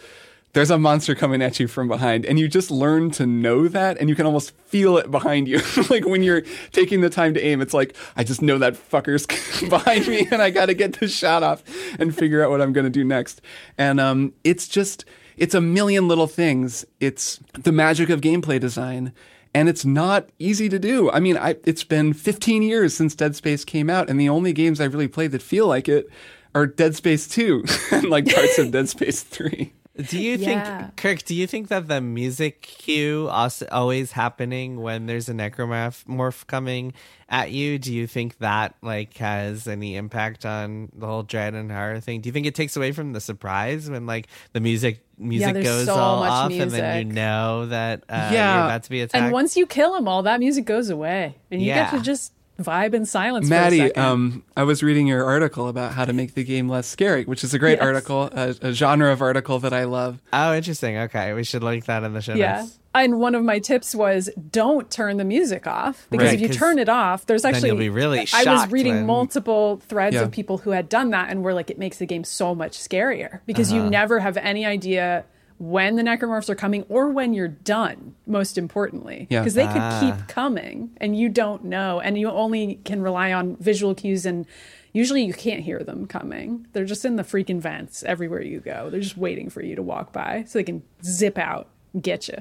[0.57, 3.95] there's a monster coming at you from behind and you just learn to know that
[3.99, 6.41] and you can almost feel it behind you like when you're
[6.71, 9.27] taking the time to aim it's like i just know that fucker's
[9.69, 11.63] behind me and i got to get this shot off
[11.99, 13.39] and figure out what i'm to do next
[13.77, 15.05] and um, it's just
[15.37, 19.13] it's a million little things it's the magic of gameplay design
[19.53, 21.09] and it's not easy to do.
[21.09, 24.53] I mean, I, it's been 15 years since Dead Space came out, and the only
[24.53, 26.07] games I've really played that feel like it
[26.53, 29.73] are Dead Space 2 and like parts of Dead Space 3.
[29.97, 30.77] Do you Yeah.
[30.85, 31.23] think, Kirk?
[31.23, 36.45] Do you think that the music cue also always happening when there's a necromorph morph
[36.45, 36.93] coming
[37.29, 37.79] at you?
[37.79, 42.21] Do you think that like has any impact on the whole dread and horror thing?
[42.21, 45.65] Do you think it takes away from the surprise when like the music music there's
[45.65, 48.55] goes so all much off and then you know that uh, Yeah.
[48.57, 49.23] you're about to be attacked?
[49.23, 51.89] And once you kill them all, that music goes away, and you Yeah.
[51.89, 53.47] get to just vibe in silence.
[53.47, 56.67] for a Maddy, um, I was reading your article about how to make the game
[56.67, 57.83] less scary, which is a great Yes.
[57.85, 60.19] article, a, a genre of article that I love.
[60.33, 60.97] oh, interesting.
[60.97, 62.61] Okay, we should link that in the show yeah.
[62.61, 62.79] notes.
[62.95, 66.49] And one of my tips was don't turn the music off because Right, if you
[66.49, 70.15] turn it off, there's then actually you'll be really I was reading when- multiple threads
[70.15, 70.23] Yeah.
[70.23, 72.71] of people who had done that and were like, it makes the game so much
[72.79, 73.83] scarier because Uh-huh.
[73.83, 75.25] you never have any idea
[75.59, 78.15] when the necromorphs are coming or when you're done.
[78.25, 79.41] Most importantly, Yeah.
[79.41, 79.99] because they could Ah.
[79.99, 84.45] keep coming and you don't know, and you only can rely on visual cues and.
[84.93, 86.65] Usually you can't hear them coming.
[86.73, 88.89] They're just in the freaking vents everywhere you go.
[88.89, 92.27] They're just waiting for you to walk by so they can zip out and get
[92.27, 92.37] you.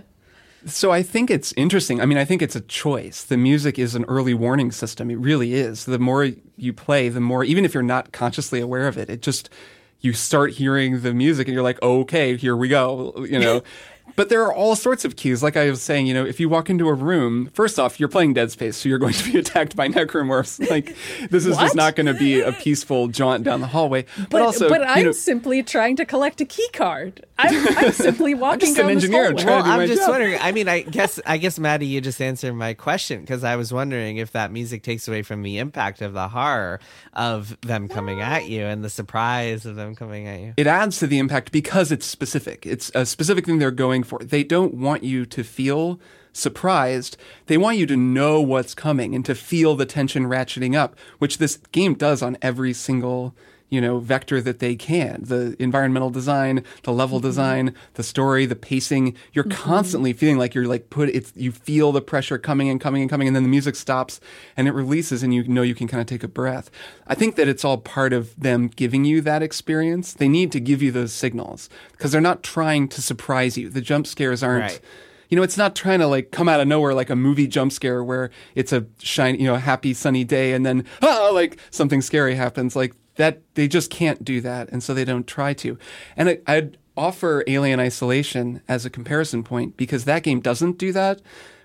[0.64, 2.00] So I think it's interesting.
[2.00, 3.22] I mean, I think it's a choice.
[3.24, 5.10] The music is an early warning system.
[5.10, 5.84] It really is.
[5.84, 9.20] The more you play, the more, even if you're not consciously aware of it, it
[9.20, 9.50] just,
[10.00, 13.62] you start hearing the music and you're like, okay, here we go, you know.
[14.16, 15.42] But there are all sorts of cues.
[15.42, 18.08] Like I was saying, you know, if you walk into a room, first off, you're
[18.08, 20.56] playing Dead Space, so you're going to be attacked by necromorphs.
[20.76, 20.96] Like,
[21.30, 24.04] this is just not going to be a peaceful jaunt down the hallway.
[24.16, 27.24] But, But, also, but I'm know, simply trying to collect a key card.
[27.38, 29.26] I'm, I'm simply walking just an down this engineer.
[29.28, 29.44] I'm hallway.
[29.44, 30.10] Well, I'm just job.
[30.10, 30.38] wondering.
[30.40, 33.72] I mean, I guess, I guess, Maddy, you just answered my question because I was
[33.72, 36.80] wondering if that music takes away from the impact of the horror
[37.12, 40.54] of them coming at you and the surprise of them coming at you.
[40.56, 42.66] it adds to the impact because it's specific.
[42.66, 44.18] It's a specific thing they're going for.
[44.20, 46.00] They don't want you to feel
[46.32, 47.16] surprised.
[47.46, 51.38] They want you to know what's coming and to feel the tension ratcheting up, which
[51.38, 53.34] this game does on every single
[53.68, 55.22] you know vector that they can.
[55.24, 59.16] The environmental design the level design the story the pacing.
[59.32, 63.02] You're constantly feeling like you're like put it's you feel the pressure coming and coming
[63.02, 64.20] and coming and then the music stops
[64.56, 66.70] and it releases and you know you can kind of take a breath.
[67.06, 70.12] I think that it's all part of them giving you that experience.
[70.12, 73.68] They need to give you those signals because they're not trying to surprise you.
[73.68, 74.80] The jump scares aren't Right.
[75.28, 77.72] you know, it's not trying to like come out of nowhere like a movie jump
[77.72, 82.00] scare where it's a shiny, you know, happy sunny day and then ah, like something
[82.00, 82.76] scary happens.
[82.76, 85.78] Like that, they just can't do that, and so they don't try to.
[86.16, 90.92] And I, I'd offer Alien Isolation as a comparison point because that game doesn't do
[90.92, 91.20] that.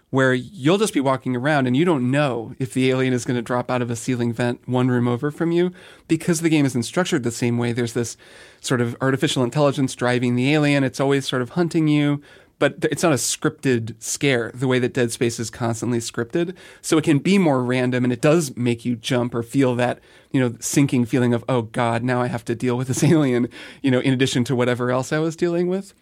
[0.10, 3.38] Where you'll just be walking around and you don't know if the alien is going
[3.38, 5.72] to drop out of a ceiling vent one room over from you
[6.10, 7.72] because the game isn't structured the same way.
[7.72, 8.18] There's this
[8.60, 10.84] sort of artificial intelligence driving the alien.
[10.84, 12.22] It's always sort of hunting you
[12.62, 16.56] but it's not a scripted scare the way that Dead Space is constantly scripted.
[16.80, 20.00] So it can be more random and it does make you jump or feel that,
[20.30, 23.50] you know, sinking feeling of, oh God, now I have to deal with this alien,
[23.82, 25.95] you know, in addition to whatever else I was dealing with.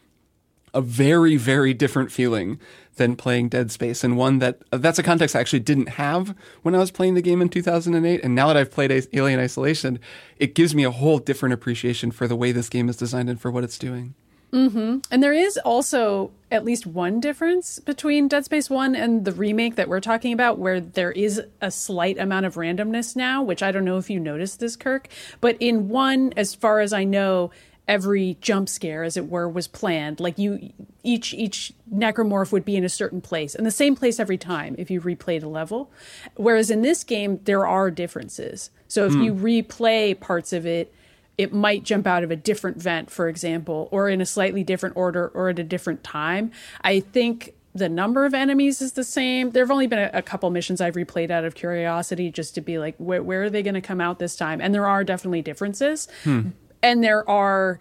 [0.73, 2.59] A very, very different feeling
[2.95, 6.35] than playing Dead Space, and one that uh, that's a context I actually didn't have
[6.61, 8.23] when I was playing the game in 2008.
[8.23, 9.97] And now that I've played Alien Isolation,
[10.37, 13.41] it gives me a whole different appreciation for the way this game is designed and
[13.41, 14.13] for what it's doing.
[14.51, 14.99] Mm-hmm.
[15.12, 19.75] And there is also at least one difference between Dead Space 1 and the remake
[19.75, 23.71] that we're talking about, where there is a slight amount of randomness now, which I
[23.71, 25.07] don't know if you noticed this, Kirk.
[25.39, 27.51] But in 1, as far as I know,
[27.89, 30.19] every jump scare as it were was planned.
[30.19, 30.71] Like you
[31.03, 34.75] each each necromorph would be in a certain place and the same place every time
[34.77, 35.91] if you replayed a level.
[36.35, 38.69] Whereas in this game there are differences.
[38.88, 39.23] So if hmm.
[39.23, 40.93] you replay parts of it
[41.39, 44.97] it might jump out of a different vent, for example, or in a slightly different
[44.97, 46.52] order or at a different time.
[46.82, 49.52] I think the number of enemies is the same.
[49.52, 52.62] There have only been a, a couple missions I've replayed out of curiosity just to
[52.62, 54.60] be like, where, where are they going to come out this time?
[54.60, 56.10] And there are definitely differences.
[56.25, 56.49] Hmm.
[56.84, 57.80] And there are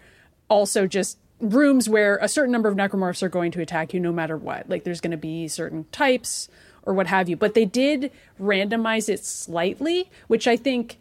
[0.49, 4.13] also just rooms where a certain number of necromorphs are going to attack you no
[4.13, 4.69] matter what.
[4.69, 6.47] Like there's going to be certain types
[6.83, 7.35] or what have you.
[7.35, 10.97] But they did randomize it slightly, which I think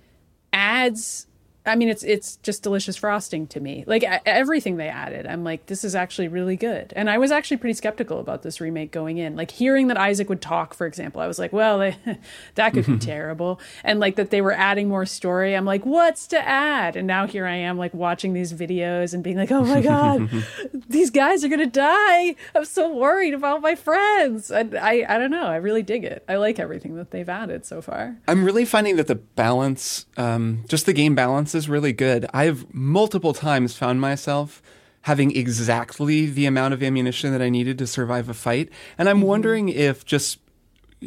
[0.53, 1.28] adds
[1.69, 3.85] I mean, it's it's just delicious frosting to me.
[3.87, 6.93] Like everything they added, I'm like, this is actually really good.
[6.97, 9.37] And I was actually pretty skeptical about this remake going in.
[9.37, 11.97] Like hearing that Isaac would talk, for example, I was like, well, they,
[12.55, 13.61] that could be terrible.
[13.85, 16.97] And like that they were adding more story, I'm like, what's to add?
[16.97, 20.31] And now here I am, like watching these videos and being like, oh my god,
[20.89, 22.35] these guys are gonna die.
[22.55, 24.51] I'm so worried about my friends.
[24.51, 25.47] And I I don't know.
[25.47, 26.25] I really dig it.
[26.29, 28.17] I like everything that they've added so far.
[28.27, 32.25] I'm really finding that the balance, um, just the game balance, is really good.
[32.33, 34.63] I've multiple times found myself
[35.03, 38.71] having exactly the amount of ammunition that I needed to survive a fight.
[38.97, 39.27] And I'm mm-hmm.
[39.27, 40.39] wondering if just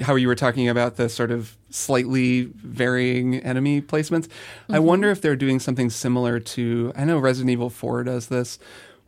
[0.01, 4.27] how you were talking about the sort of slightly varying enemy placements,
[4.69, 4.85] I mm-hmm.
[4.85, 8.59] wonder if they're doing something similar to, I know Resident Evil 4 does this,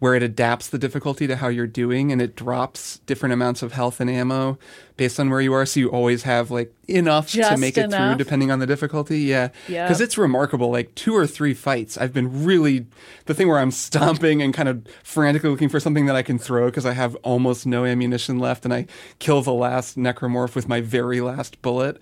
[0.04, 3.72] where it adapts the difficulty to how you're doing and it drops different amounts of
[3.72, 4.60] health and ammo
[4.98, 5.66] based on where you are.
[5.66, 9.22] So you always have like enough to Just make it through depending on the difficulty.
[9.22, 9.48] Yeah.
[9.70, 9.86] Yeah.
[9.86, 10.70] Because it's remarkable.
[10.70, 12.86] Like two or three fights, I've been really
[13.28, 16.38] the thing where I'm stomping and kind of frantically looking for something that I can
[16.38, 18.88] throw because I have almost no ammunition left and I
[19.20, 21.98] kill the last necromorph with my very last bullet.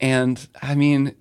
[0.00, 1.14] And I mean,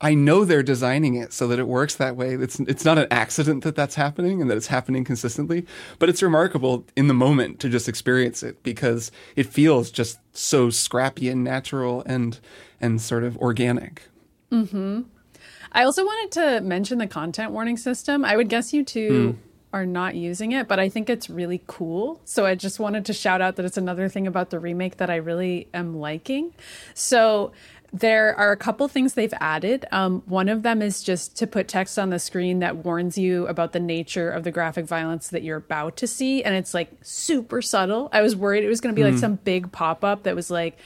[0.00, 2.34] I know they're designing it so that it works that way.
[2.34, 5.66] It's it's not an accident that that's happening and that it's happening consistently,
[5.98, 10.70] but it's remarkable in the moment to just experience it because it feels just so
[10.70, 12.40] scrappy and natural and
[12.80, 14.02] and sort of organic.
[14.50, 15.04] Mhm.
[15.72, 18.24] I also wanted to mention the content warning system.
[18.24, 19.36] I would guess you two
[19.72, 22.20] are not using it, but I think it's really cool.
[22.24, 25.10] So I just wanted to shout out that it's another thing about the remake that
[25.10, 26.52] I really am liking.
[26.94, 27.52] So
[27.92, 29.84] there are a couple things they've added.
[29.90, 33.46] Um, one of them is just to put text on the screen that warns you
[33.48, 36.44] about the nature of the graphic violence that you're about to see.
[36.44, 38.08] And it's like super subtle.
[38.12, 40.50] I was worried it was going to be like some big pop up that was
[40.50, 40.78] like,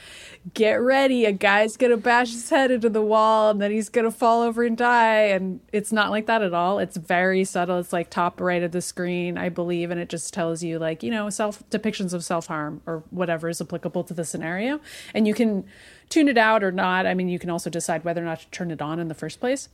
[0.53, 3.89] get ready, a guy's going to bash his head into the wall and then he's
[3.89, 5.23] going to fall over and die.
[5.23, 6.77] And it's not like that at all.
[6.77, 7.79] It's very subtle.
[7.79, 9.89] It's like top right of the screen, I believe.
[9.89, 13.49] And it just tells you, like, you know, self depictions of self harm or whatever
[13.49, 14.79] is applicable to the scenario.
[15.13, 15.65] And you can
[16.09, 17.07] tune it out or not.
[17.07, 19.15] I mean, you can also decide whether or not to turn it on in the
[19.15, 19.69] first place.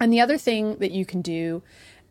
[0.00, 1.62] And the other thing that you can do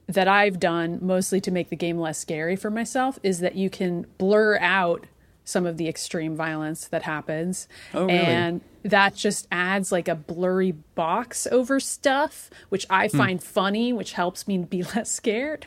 [0.07, 3.69] that I've done mostly to make the game less scary for myself is that you
[3.69, 5.05] can blur out
[5.47, 7.69] some of the extreme violence that happens.
[7.93, 8.19] Oh, really?
[8.19, 13.17] And that just adds like a blurry box over stuff, which I hmm.
[13.17, 15.65] find funny, which helps me be less scared.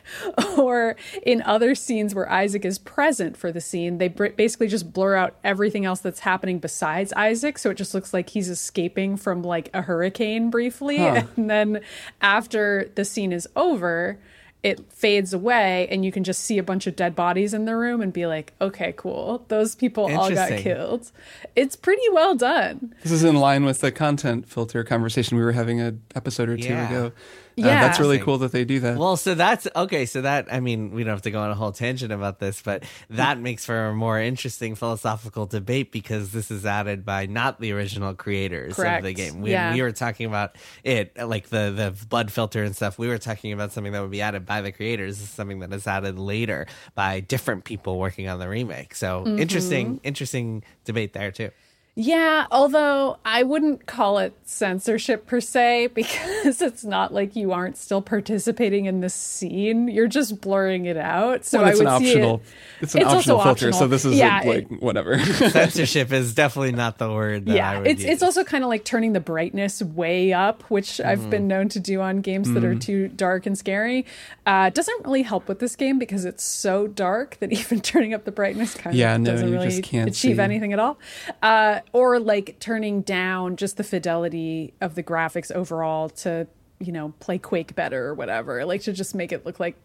[0.55, 4.93] Or in other scenes where Isaac is present for the scene, they br- basically just
[4.93, 7.57] blur out everything else that's happening besides Isaac.
[7.57, 10.97] So it just looks like he's escaping from like a hurricane briefly.
[10.97, 11.23] Huh.
[11.41, 11.81] And then
[12.21, 14.19] after the scene is over,
[14.63, 17.75] it fades away and you can just see a bunch of dead bodies in the
[17.75, 19.43] room and be like, okay, cool.
[19.47, 21.11] Those people all got killed.
[21.55, 22.93] It's pretty well done.
[23.01, 26.57] This is in line with the content filter conversation we were having an episode or
[26.57, 26.87] two Yeah.
[26.87, 27.11] ago.
[27.57, 27.81] Uh, Yeah.
[27.81, 28.97] that's really cool that they do that.
[28.97, 30.05] Well, so that's okay.
[30.05, 32.61] So that I mean, we don't have to go on a whole tangent about this,
[32.61, 37.59] but that makes for a more interesting philosophical debate because this is added by not
[37.59, 39.41] the original creators of the game.
[39.41, 39.73] We, Yeah.
[39.73, 42.97] we were talking about it, like the the blood filter and stuff.
[42.97, 45.17] We were talking about something that would be added by the creators.
[45.19, 48.95] This is something that is added later by different people working on the remake.
[48.95, 51.51] So interesting, interesting debate there too.
[51.93, 57.75] Yeah, although I wouldn't call it censorship per se because it's not like you aren't
[57.77, 59.89] still participating in the scene.
[59.89, 61.43] You're just blurring it out.
[61.43, 62.35] So Well, it's I an would see optional.
[62.35, 62.41] it-
[62.83, 63.79] It's an It's also optional filter, optional.
[63.79, 65.19] so this is Yeah, like it- whatever.
[65.23, 67.45] Censorship is definitely not the word.
[67.45, 68.11] That I yeah, would it's use.
[68.13, 71.29] it's also kind of like turning the brightness way up, which I've Mm-hmm.
[71.29, 74.05] been known to do on games that are too dark and scary.
[74.47, 78.13] Uh, it doesn't really help with this game because it's so dark that even turning
[78.13, 80.41] up the brightness kind Yeah, of no, doesn't you really just can't achieve see.
[80.41, 80.97] anything at all.
[81.43, 86.47] Uh, or like turning down just the fidelity of the graphics overall to
[86.79, 89.75] you know play Quake better or whatever, like to just make it look like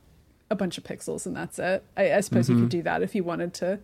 [0.51, 1.85] a bunch of pixels and that's it.
[1.97, 2.69] I, I suppose you could mm-hmm.
[2.69, 3.81] do that if you wanted to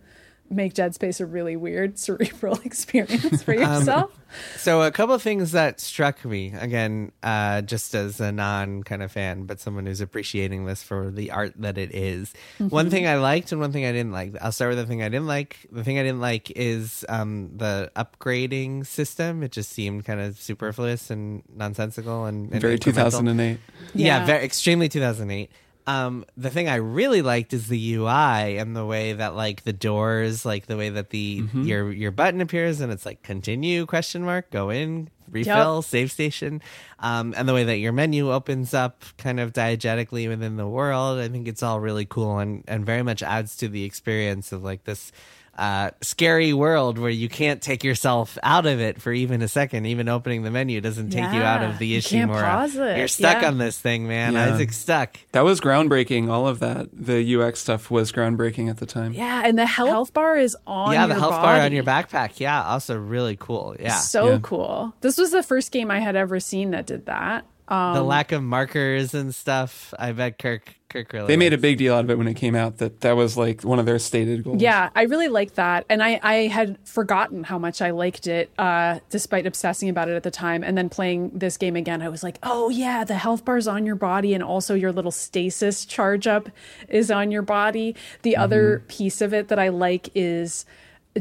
[0.49, 4.17] make Dead Space a really weird cerebral experience for yourself.
[4.57, 9.03] So a couple of things that struck me again, uh, just as a non kind
[9.03, 12.33] of fan, but someone who's appreciating this for the art that it is.
[12.57, 14.33] One thing I liked and one thing I didn't like.
[14.41, 15.67] I'll start with the thing I didn't like.
[15.71, 19.43] The thing I didn't like is um, the upgrading system.
[19.43, 23.59] It just seemed kind of superfluous and nonsensical and, and Very 2008.
[23.93, 24.25] Yeah, Yeah.
[24.25, 25.51] very extremely 2008.
[25.85, 29.73] Um, the thing I really liked is the UI and the way that like the
[29.73, 31.63] doors, like the way that the Mm-hmm.
[31.63, 36.61] your your button appears and it's like continue question mark, go in, refill, save station,
[36.99, 41.19] um, and the way that your menu opens up kind of diegetically within the world.
[41.19, 44.63] I think it's all really cool and and very much adds to the experience of
[44.63, 45.11] like this
[45.57, 49.85] uh, scary world where you can't take yourself out of it for even a second.
[49.85, 52.41] Even opening the menu doesn't take you out of the you issue can't more.
[52.41, 53.47] pause it, You're stuck yeah.
[53.49, 54.33] on this thing, man.
[54.33, 54.53] Yeah.
[54.55, 55.17] Isaac's stuck.
[55.31, 56.29] That was groundbreaking.
[56.29, 59.13] All of that, the UX stuff was groundbreaking at the time.
[59.13, 61.83] Yeah, and the health, health bar is on yeah, the your health bar on your
[61.83, 62.39] backpack.
[62.39, 63.75] Yeah, also really cool.
[63.79, 63.97] Yeah.
[63.99, 64.39] So Yeah.
[64.41, 64.95] cool.
[65.01, 67.45] This was the first game I had ever seen that did that.
[67.67, 69.93] Um, the lack of markers and stuff.
[69.97, 72.35] I bet Kirk Kirk really They made a big deal out of it when it
[72.35, 72.77] came out.
[72.77, 74.61] That that was like one of their stated goals.
[74.61, 75.85] Yeah, I really liked that.
[75.89, 80.15] And I, I had forgotten how much I liked it, uh, despite obsessing about it
[80.15, 80.63] at the time.
[80.63, 83.85] And then playing this game again, I was like, oh, yeah, the health bar's on
[83.85, 84.33] your body.
[84.33, 86.49] And also your little stasis charge up
[86.89, 87.95] is on your body.
[88.21, 90.65] The other piece of it that I like is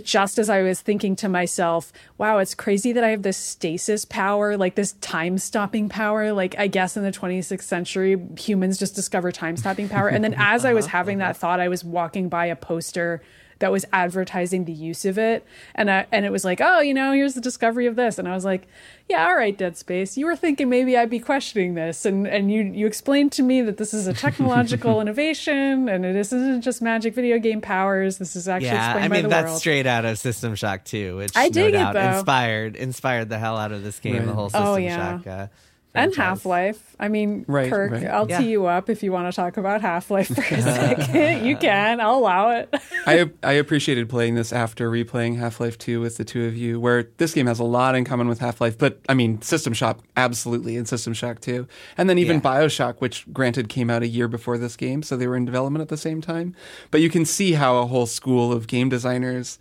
[0.03, 4.05] just as I was thinking to myself, wow, it's crazy that I have this stasis
[4.05, 6.33] power, like this time stopping power.
[6.33, 10.09] Like, I guess in the 26th century, humans just discover time stopping power.
[10.09, 11.39] And then as I was uh-huh, having that uh-huh.
[11.39, 13.23] thought, I was walking by a poster
[13.63, 15.47] that was advertising the use of it.
[15.75, 18.19] And I, and it was like, oh, you know, here's the discovery of this.
[18.19, 18.67] And I was like,
[19.09, 20.17] yeah, all right, Dead Space.
[20.19, 22.05] You were thinking maybe I'd be questioning this.
[22.05, 26.17] And, and you, you explained to me that this is a technological innovation and it
[26.17, 28.19] isn't just magic video game powers.
[28.19, 29.59] This is actually Yeah, explained I by mean the that's world.
[29.61, 32.19] straight out of System Shock 2, which I no dig it, doubt though.
[32.19, 35.19] inspired inspired the hell out of this game, the whole System Oh, yeah.
[35.19, 35.27] Shock.
[35.27, 35.47] Uh,
[35.95, 36.15] and.
[36.15, 36.95] Half Life.
[37.01, 38.07] I mean, Right, Kirk, right.
[38.07, 38.39] I'll Yeah.
[38.39, 41.45] tee you up if you want to talk about Half Life for a second.
[41.47, 42.01] you can.
[42.01, 42.73] I'll allow it.
[43.07, 46.79] I I appreciated playing this after replaying Half Life 2 with the two of you,
[46.81, 49.73] where this game has a lot in common with Half Life, but I mean, System
[49.73, 51.67] Shock, absolutely, and System Shock 2.
[51.99, 52.43] And then even Yeah.
[52.43, 55.83] Bioshock, which granted came out a year before this game, so they were in development
[55.83, 56.55] at the same time.
[56.91, 59.59] But you can see how a whole school of game designers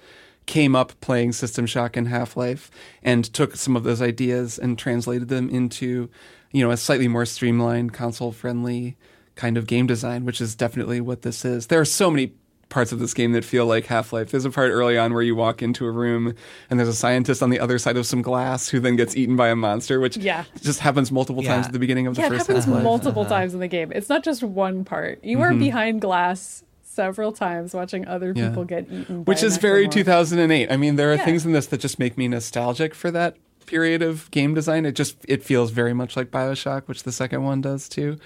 [0.52, 2.70] came up playing System Shock and Half Life
[3.02, 6.10] and took some of those ideas and translated them into,
[6.52, 8.98] you know, a slightly more streamlined, console friendly
[9.36, 11.68] kind of game design, which is definitely what this is.
[11.68, 12.34] There are so many
[12.68, 14.32] parts of this game that feel like Half Life.
[14.32, 16.36] There's a part early on where you walk into a room
[16.70, 19.38] and there's a scientist on the other side of some glass who then gets eaten
[19.38, 20.44] by a monster, which Yeah.
[20.62, 21.54] just happens multiple Yeah.
[21.54, 22.84] times at the beginning of the Yeah, it first happens Half Life.
[22.84, 23.94] multiple times in the game.
[23.96, 25.24] It's not just one part.
[25.24, 25.60] You are mm-hmm.
[25.60, 26.66] behind glass
[27.02, 28.50] several times watching other Yeah.
[28.50, 29.26] people get eaten.
[29.26, 30.72] which a is very 2008.
[30.72, 31.26] I mean, there are Yeah.
[31.26, 33.36] things in this that just make me nostalgic for that
[33.66, 34.86] period of game design.
[34.86, 38.18] It just it feels very much like BioShock, which the second one does too.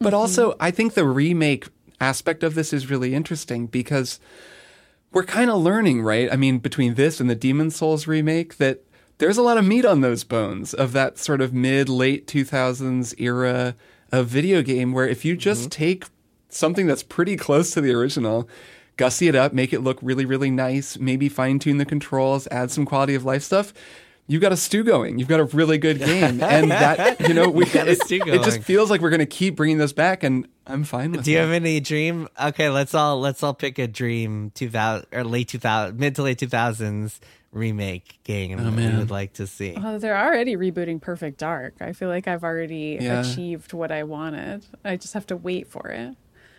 [0.00, 0.16] But Mm-hmm.
[0.16, 1.68] also, I think the remake
[2.00, 4.18] aspect of this is really interesting because
[5.12, 6.28] we're kind of learning, right?
[6.32, 8.80] I mean, between this and the Demon Souls remake that
[9.18, 13.14] there's a lot of meat on those bones of that sort of mid late 2000s
[13.18, 13.76] era
[14.10, 16.04] of video game where if you just take
[16.54, 18.48] something that's pretty close to the original,
[18.96, 22.70] gussy it up, make it look really, really nice, maybe fine tune the controls, add
[22.70, 23.72] some quality of life stuff.
[24.26, 25.18] You've got a stew going.
[25.18, 28.22] You've got a really good game, and that you know we got a it, stew
[28.24, 31.24] it just feels like we're going to keep bringing this back, and I'm fine with
[31.24, 31.42] Do you it.
[31.42, 32.28] have any dream?
[32.42, 36.38] Okay, let's all let's all pick a dream 2000 or late 2000 mid to late
[36.38, 37.20] 2000s
[37.52, 39.72] remake game oh, that we would like to see.
[39.76, 41.74] Well, they're already rebooting Perfect Dark.
[41.80, 43.20] I feel like I've already Yeah.
[43.20, 44.64] achieved what I wanted.
[44.84, 46.16] I just have to wait for it.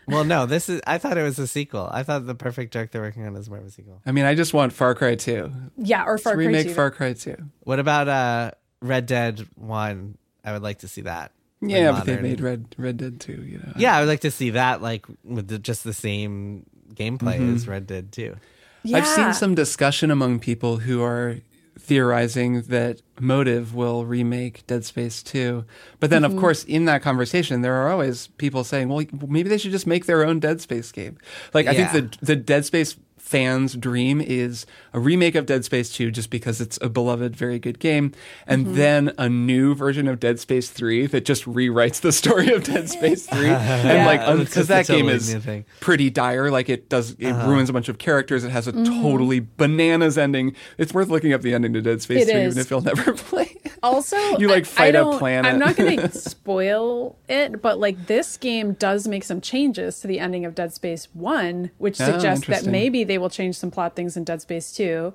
[0.07, 1.89] Well, no, this is I thought it was a sequel.
[1.91, 4.01] I thought the Perfect Dark they're working on is more of a sequel.
[4.05, 5.51] I mean, I just want Far Cry 2.
[5.77, 6.73] Yeah, or Far Cry remake 2.
[6.73, 7.35] Far Cry 2.
[7.61, 8.51] What about uh
[8.81, 10.17] Red Dead 1?
[10.43, 11.31] I would like to see that.
[11.61, 12.29] Yeah, Like but they modern.
[12.29, 13.73] made Red Red Dead 2, you know.
[13.77, 17.55] Yeah, I would like to see that like with the, just the same gameplay Mm-hmm.
[17.55, 18.35] as Red Dead 2.
[18.83, 18.97] yeah.
[18.97, 21.37] I've seen some discussion among people who are
[21.77, 25.65] theorizing that Motive will remake Dead Space 2.
[25.99, 26.35] But then, Mm-hmm.
[26.35, 29.87] of course, in that conversation, there are always people saying, well, maybe they should just
[29.87, 31.17] make their own Dead Space game.
[31.53, 32.95] Like, I think the, the Dead Space
[33.25, 37.57] fans' dream is a remake of Dead Space 2 just because it's a beloved, very
[37.57, 38.11] good game,
[38.45, 38.75] and Mm-hmm.
[38.75, 42.87] then a new version of Dead Space 3 that just rewrites the story of Dead
[42.87, 43.49] Space 3.
[43.49, 44.05] and Yeah.
[44.05, 45.35] like, because that game is
[45.79, 46.51] pretty dire.
[46.51, 47.49] Like it does, it Uh-huh.
[47.49, 48.43] ruins a bunch of characters.
[48.43, 49.01] It has a Mm-hmm.
[49.01, 50.55] totally bananas ending.
[50.77, 52.51] It's worth looking up the ending to Dead Space It 3, is.
[52.53, 53.57] even if you'll never play.
[53.83, 55.51] Also You, like, fight I a don't- planet.
[55.51, 60.07] I'm not going to spoil it, but like this game does make some changes to
[60.07, 63.71] the ending of Dead Space One, which Oh, suggests that maybe they will change some
[63.71, 65.13] plot things in Dead Space Two.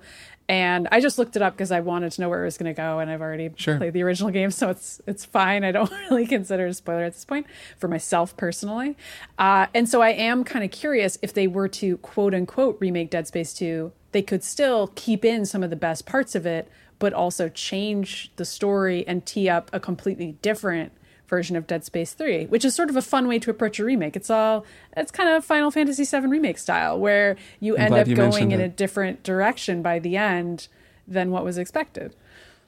[0.48, 2.74] And I just looked it up because I wanted to know where it was going
[2.74, 3.76] to go, and I've already Sure.
[3.76, 5.62] played the original game, so it's it's fine.
[5.62, 7.46] I don't really consider it a spoiler at this point
[7.78, 8.96] for myself personally.
[9.38, 13.11] Uh, and so I am kind of curious if they were to quote unquote remake
[13.11, 16.66] Dead Space Two, they could still keep in some of the best parts of it,
[17.01, 20.92] but also change the story and tee up a completely different
[21.26, 23.84] version of Dead Space 3, which is sort of a fun way to approach a
[23.84, 24.16] remake.
[24.16, 24.64] It's all
[24.96, 28.53] it's kind of Final Fantasy VII remake style where you I'm end up you going
[28.53, 28.64] in it.
[28.64, 30.68] a different direction by the end
[31.09, 32.14] than what was expected.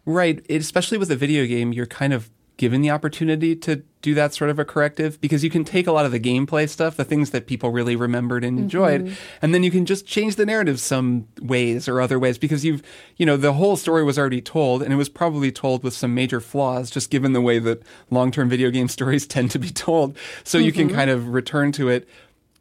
[0.05, 0.45] Right.
[0.51, 4.51] Especially with a video game, you're kind of given the opportunity to do that sort
[4.51, 5.21] of a corrective?
[5.21, 7.97] Because you can take a lot of the gameplay stuff, the things that people really
[7.97, 9.15] remembered and enjoyed, mm-hmm.
[9.41, 12.83] and then you can just change the narrative some ways or other ways because you've,
[13.17, 16.15] you know, the whole story was already told and it was probably told with some
[16.15, 20.17] major flaws just given the way that long-term video game stories tend to be told.
[20.45, 20.97] So you can mm-hmm.
[20.97, 22.09] kind of return to it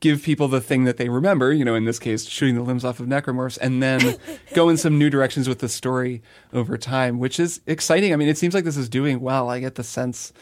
[0.02, 2.84] give people the thing that they remember, you know, in this case, shooting the limbs
[2.84, 4.18] off of necromorphs, and then
[4.54, 6.22] go in some new directions with the story
[6.52, 8.12] over time, which is exciting.
[8.12, 9.49] I mean, it seems like this is doing well.
[9.49, 10.34] I get the sense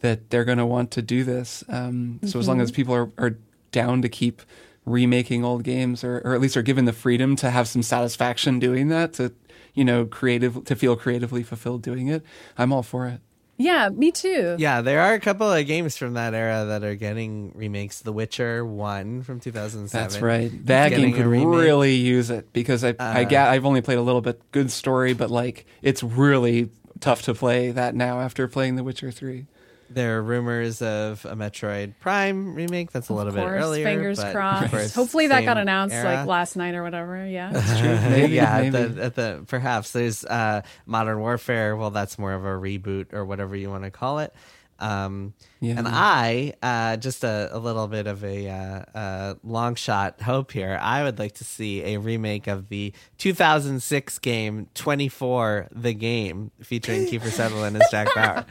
[0.00, 1.62] that they're going to want to do this.
[1.68, 3.36] Um, So as long as people are, are
[3.70, 4.40] down to keep
[4.86, 8.58] remaking old games, or, or at least are given the freedom to have some satisfaction
[8.58, 9.32] doing that, to
[9.74, 12.24] you know, creative to feel creatively fulfilled doing it,
[12.56, 13.20] I'm all for it.
[13.60, 14.56] Yeah, me too.
[14.58, 18.00] Yeah, there are a couple of games from that era that are getting remakes.
[18.00, 19.90] The Witcher One from 2007.
[20.02, 20.50] That's right.
[20.66, 24.02] That game could really use it because I, I Uh, get, I've only played a
[24.02, 24.40] little bit.
[24.50, 29.10] Good story, but like it's really tough to play that now after playing The Witcher
[29.10, 29.46] Three.
[29.92, 32.92] There are rumors of a Metroid Prime remake.
[32.92, 33.84] That's a little Of bit earlier.
[33.84, 34.70] fingers but of crossed.
[34.70, 36.14] course, Hopefully that got announced era.
[36.14, 37.26] like last night or whatever.
[37.26, 37.50] Yeah.
[37.52, 37.80] that's
[38.10, 38.76] Maybe, yeah, maybe.
[38.78, 41.74] At, the, at the perhaps there's uh, Modern Warfare.
[41.76, 44.32] Well, that's more of a reboot or whatever you want to call it.
[44.78, 45.74] Um, Yeah.
[45.76, 50.52] And I, uh, just a, a little bit of a uh, uh, long shot hope
[50.52, 50.78] here.
[50.80, 57.04] I would like to see a remake of the 2006 game 24, the game, featuring
[57.04, 58.46] Kiefer Sutherland as Jack Bauer.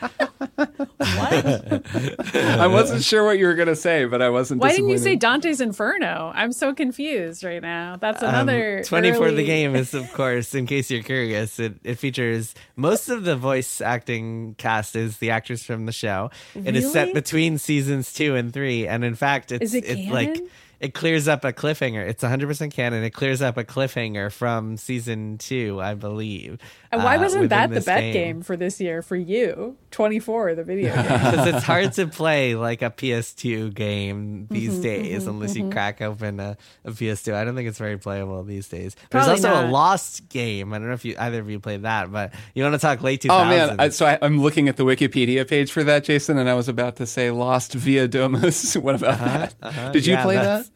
[0.98, 2.36] What?
[2.36, 4.62] I wasn't sure what you were gonna say, but I wasn't.
[4.62, 5.16] Why didn't you say.
[5.16, 6.32] Dante's Inferno?
[6.36, 7.98] I'm so confused right now.
[8.00, 11.76] That's Um, another 24 early- the game is of course in case you're curious it,
[11.84, 16.76] it features most of the voice acting cast is the actors from the show it
[16.76, 20.40] is set between seasons two and three and in fact it's, it it's like
[20.80, 22.08] it clears up a cliffhanger.
[22.08, 23.04] It's 100% canon.
[23.04, 26.58] It clears up a cliffhanger from season two i believe
[26.92, 28.42] And why uh, wasn't within that the bet game.
[28.42, 29.78] for this year for you?
[29.92, 31.04] 24, the video game.
[31.08, 36.02] because it's hard to play like a PS2 game these Mm-hmm, days unless you crack
[36.02, 37.34] open a, a PS2.
[37.34, 38.96] I don't think it's very playable these days.
[39.12, 39.66] Probably There's also not.
[39.66, 40.74] a Lost game.
[40.74, 43.04] I don't know if you either of you played that, but you want to talk
[43.04, 43.30] late 2000s?
[43.30, 43.80] Oh man!
[43.80, 46.68] I, so I, I'm looking at the Wikipedia page for that, Jason, and I was
[46.68, 49.20] about to say "Lost Via Domus." what about
[49.62, 49.94] that?
[49.94, 50.20] Did you Uh-huh.
[50.20, 50.70] Yeah, play that?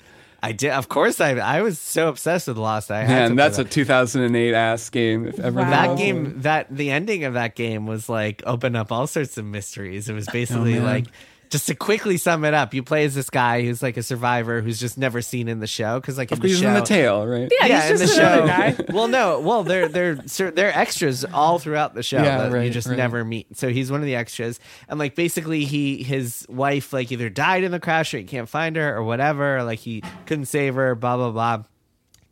[0.45, 0.71] I did.
[0.71, 2.91] Of course, I I was so obsessed with Lost.
[2.91, 3.67] I had Man, play that's that.
[3.67, 5.25] a 2008 ass game.
[5.25, 5.69] If ever Wow.
[5.69, 9.45] that game that the ending of that game was like open up all sorts of
[9.45, 11.05] mysteries it was oh, basically Oh, like
[11.53, 14.59] just to quickly sum it up you play as this guy who's like a survivor
[14.59, 16.81] who's just never seen in the show because like in the He's show in the
[16.81, 17.47] tail, right?
[17.61, 18.47] Yeah, he's in just the show.
[18.47, 18.75] guy.
[18.91, 22.87] well, no, well they're they're they're extras all throughout the show Yeah, that you just
[22.87, 22.97] right.
[22.97, 23.55] never meet.
[23.55, 27.63] So he's one of the extras, and like basically he his wife like either died
[27.63, 30.73] in the crash or he can't find her or whatever, or like he couldn't save
[30.73, 31.63] her, blah blah blah.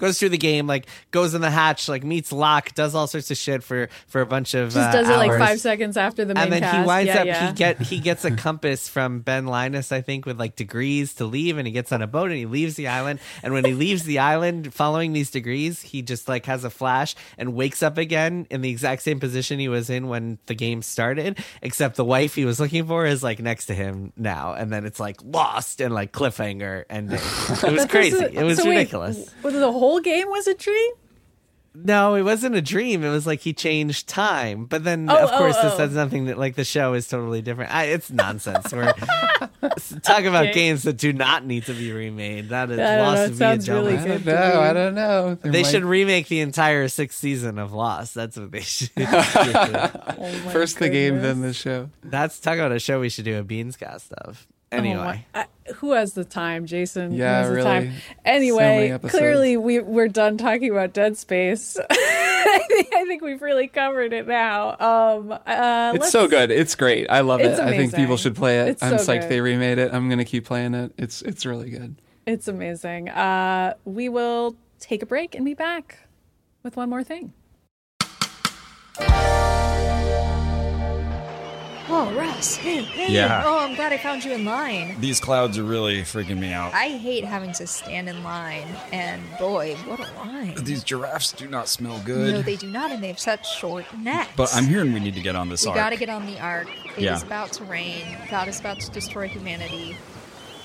[0.01, 3.29] Goes through the game, like goes in the hatch, like meets Locke, does all sorts
[3.29, 6.25] of shit for for a bunch of Just uh, does it like five seconds after
[6.25, 6.77] the main and then cast.
[6.79, 7.47] he winds yeah, up yeah.
[7.47, 11.25] he get he gets a compass from Ben Linus, I think, with like degrees to
[11.25, 13.19] leave, and he gets on a boat and he leaves the island.
[13.43, 17.13] And when he leaves the island, following these degrees, he just like has a flash
[17.37, 20.81] and wakes up again in the exact same position he was in when the game
[20.81, 24.71] started, except the wife he was looking for is like next to him now, and
[24.73, 27.19] then it's like lost and like cliffhanger ending.
[27.63, 28.11] It was crazy.
[28.11, 29.29] doesn't- It was so wait, ridiculous.
[29.43, 30.91] was the whole game was a dream?
[31.73, 33.01] No, it wasn't a dream.
[33.01, 34.65] It was like he changed time.
[34.65, 35.77] But then, Oh, of course, oh, this oh.
[35.77, 37.73] has nothing that like the show is totally different.
[37.73, 38.73] I, it's nonsense.
[38.73, 38.91] We're
[40.03, 40.53] talk about Okay.
[40.53, 42.49] games that do not need to be remade.
[42.49, 44.03] That is I know, lost it via sounds really Jonas.
[44.03, 44.61] I don't good to know.
[44.61, 45.35] I don't know.
[45.35, 48.15] There They might- should remake the entire sixth season of Lost.
[48.15, 48.93] That's what they should.
[48.95, 49.05] do.
[49.07, 51.89] Oh my first the game, then the show.
[52.03, 54.45] That's talk about a show we should do a Beans cast of.
[54.73, 57.11] Oh Anyway, my- I- who has the time, Jason?
[57.11, 57.63] Who Yeah, has the really.
[57.69, 57.93] time?
[58.25, 59.11] Anyway, episodes.
[59.17, 61.77] clearly we we're done talking about Dead Space.
[61.89, 64.71] I, think, I think we've really covered it now.
[64.79, 66.51] Um, uh, It's so good.
[66.51, 67.07] It's great.
[67.09, 67.63] I love It's it.
[67.63, 68.67] I think people should play it.
[68.69, 69.29] It's I'm so psyched good.
[69.29, 69.93] they remade it.
[69.93, 70.91] I'm gonna keep playing it.
[70.97, 71.95] It's it's really good.
[72.25, 73.09] It's amazing.
[73.09, 75.99] Uh, we will take a break and be back
[76.63, 77.33] with one more thing.
[81.93, 82.55] Oh, Russ.
[82.55, 83.11] Hey, hey.
[83.11, 83.43] Yeah.
[83.45, 84.95] Oh, I'm glad I found you in line.
[85.01, 86.73] These clouds are really freaking me out.
[86.73, 90.55] I hate having to stand in line, and boy, what a line.
[90.63, 92.33] These giraffes do not smell good.
[92.33, 94.29] No, they do not, and they have such short necks.
[94.37, 95.75] but I'm hearing we need to get on this We arc.
[95.77, 96.67] gotta get on the ark.
[96.95, 97.21] It is Yeah.
[97.21, 98.17] about to rain.
[98.29, 99.97] God is about to destroy humanity.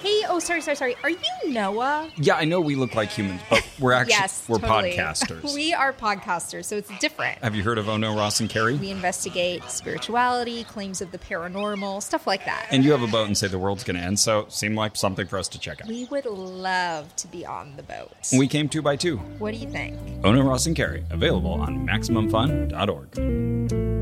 [0.06, 0.94] Hey, oh, sorry, sorry, sorry.
[1.02, 2.08] Are you Noah?
[2.14, 4.92] yeah, I know we look like humans, but we're actually yes, we're totally.
[4.92, 5.42] podcasters.
[5.56, 7.42] we are podcasters, so it's different.
[7.42, 8.76] Have you heard of Ono Ross and Carrie?
[8.76, 12.68] We investigate spirituality, claims of the paranormal, stuff like that.
[12.70, 14.76] and you have a boat and say the world's going to end, so it seemed
[14.76, 15.88] like something for us to check out.
[15.88, 18.12] we would love to be on the boat.
[18.38, 19.16] We came two by two.
[19.16, 19.98] what do you think?
[20.24, 23.95] Ono Ross and Carrie, available on MaximumFun.org.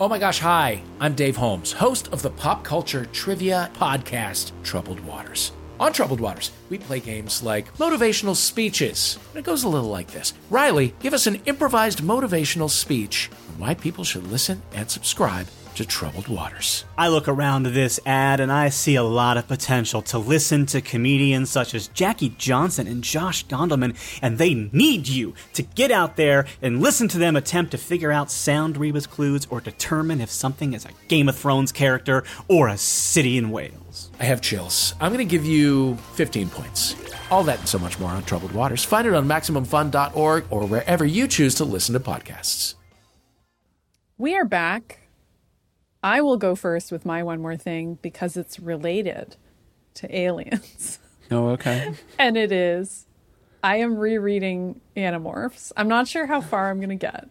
[0.00, 0.82] Oh my gosh, hi.
[0.98, 5.52] I'm Dave Holmes, host of the pop culture trivia podcast, Troubled Waters.
[5.78, 9.18] On Troubled Waters, we play games like motivational speeches.
[9.34, 13.74] It goes a little like this Riley, give us an improvised motivational speech on why
[13.74, 15.48] people should listen and subscribe
[15.80, 16.84] to Troubled Waters.
[16.98, 20.82] I look around this ad and I see a lot of potential to listen to
[20.82, 26.16] comedians such as Jackie Johnson and Josh Gondelman, and they need you to get out
[26.16, 30.30] there and listen to them attempt to figure out sound rebus clues or determine if
[30.30, 34.10] something is a Game of Thrones character or a city in Wales.
[34.20, 34.94] I have chills.
[35.00, 36.94] I'm going to give you 15 points.
[37.30, 38.84] All that and so much more on Troubled Waters.
[38.84, 42.74] Find it on MaximumFun.org or wherever you choose to listen to podcasts.
[44.18, 44.99] We are back.
[46.02, 49.36] I will go first with my one more thing because it's related
[49.94, 50.98] to aliens.
[51.32, 51.94] Oh, okay.
[52.18, 53.06] and it is
[53.62, 55.70] I am rereading Animorphs.
[55.76, 57.28] I'm not sure how far I'm going to get,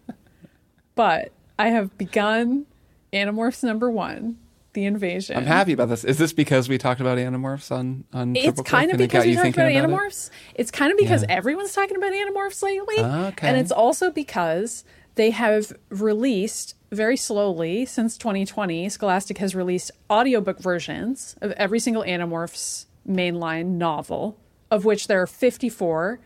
[0.94, 2.64] but I have begun
[3.12, 4.38] Animorphs number one,
[4.72, 5.36] The Invasion.
[5.36, 6.04] I'm happy about this.
[6.04, 9.34] Is this because we talked about Animorphs on on It's Triple kind of because we
[9.34, 10.30] talked about about it?
[10.54, 11.34] It's kind of because Yeah.
[11.34, 12.94] everyone's talking about Animorphs lately.
[13.00, 13.48] Ah, okay.
[13.48, 14.82] And it's also because
[15.20, 22.02] they have released very slowly since 2020, Scholastic has released audiobook versions of every single
[22.02, 24.38] Animorphs mainline novel,
[24.70, 26.20] of which there are 54.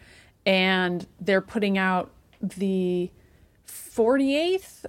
[0.47, 3.11] And they're putting out the
[3.67, 4.85] 48th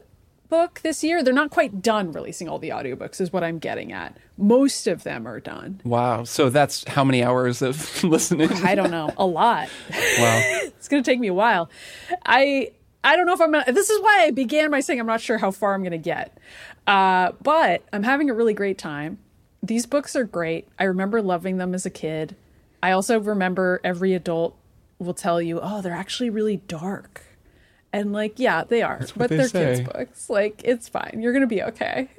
[0.49, 1.23] book this year.
[1.23, 4.15] They're not quite done releasing all the audiobooks, is what I'm getting at.
[4.37, 5.81] Most of them are done.
[5.83, 6.25] Wow.
[6.25, 8.51] So that's how many hours of listening?
[8.51, 9.67] I don't know, a lot.
[9.89, 9.97] Wow.
[10.77, 11.71] it's going to take me a while.
[12.23, 12.69] I
[13.05, 13.71] I don't know if I'm gonna.
[13.71, 15.97] This is why I began by saying I'm not sure how far I'm going to
[15.97, 16.37] get.
[16.87, 19.19] Uh, but I'm having a really great time.
[19.63, 20.67] These books are great.
[20.77, 22.35] I remember loving them as a kid.
[22.83, 24.57] I also remember every adult
[24.99, 27.21] will tell you, "Oh, they're actually really dark."
[27.93, 29.75] And like, yeah, they are, but they they're say.
[29.75, 30.29] kids' books.
[30.29, 31.19] Like, it's fine.
[31.21, 32.09] You're gonna be okay.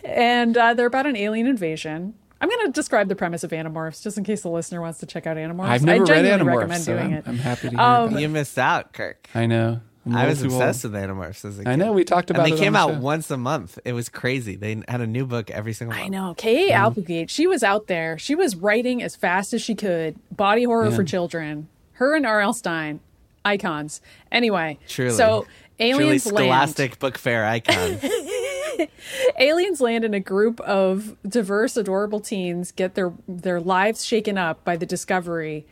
[0.04, 2.14] and uh, they're about an alien invasion.
[2.40, 5.26] I'm gonna describe the premise of Animorphs just in case the listener wants to check
[5.26, 5.68] out Animorphs.
[5.68, 7.24] I've never I read genuinely Animorphs, recommend so doing I'm, it.
[7.28, 8.20] I'm happy to hear Um, about.
[8.20, 9.28] You missed out, Kirk.
[9.34, 9.80] I know.
[10.06, 10.94] I'm I a was obsessed old.
[10.94, 11.68] with Animorphs as a kid.
[11.70, 11.92] I know.
[11.92, 13.04] We talked about and it they came on the out show.
[13.04, 13.78] once a month.
[13.84, 14.56] It was crazy.
[14.56, 16.06] They had a new book every single month.
[16.06, 16.34] I know.
[16.38, 16.72] K.A.
[16.72, 18.18] Applegate, she was out there.
[18.18, 20.16] She was writing as fast as she could.
[20.34, 21.68] Body horror for children.
[21.92, 22.54] Her and R.L.
[22.54, 23.00] Stine,
[23.44, 24.00] icons.
[24.32, 25.10] Anyway, Truly.
[25.12, 25.46] so
[25.78, 26.36] Truly aliens land.
[26.38, 27.98] scholastic book fair icon.
[29.38, 34.64] Aliens land and a group of diverse, adorable teens get their their lives shaken up
[34.64, 35.66] by the discovery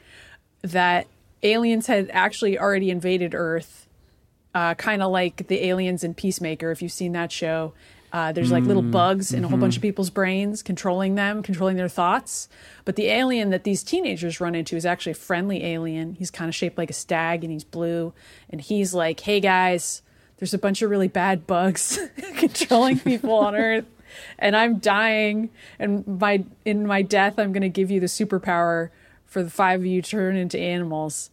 [0.62, 1.06] that
[1.42, 3.88] aliens had actually already invaded Earth.
[4.59, 7.72] Uh, kind of like the aliens in Peacemaker, if you've seen that show.
[8.12, 11.76] Uh, there's like little bugs in a whole bunch of people's brains, controlling them, controlling
[11.76, 12.48] their thoughts.
[12.84, 16.14] But the alien that these teenagers run into is actually a friendly alien.
[16.14, 18.12] He's kind of shaped like a stag, and he's blue.
[18.50, 20.02] And he's like, "Hey guys,
[20.38, 22.00] there's a bunch of really bad bugs
[22.36, 23.86] controlling people on Earth,
[24.40, 25.50] and I'm dying.
[25.78, 28.90] And my in my death, I'm going to give you the superpower
[29.24, 31.30] for the five of you to turn into animals.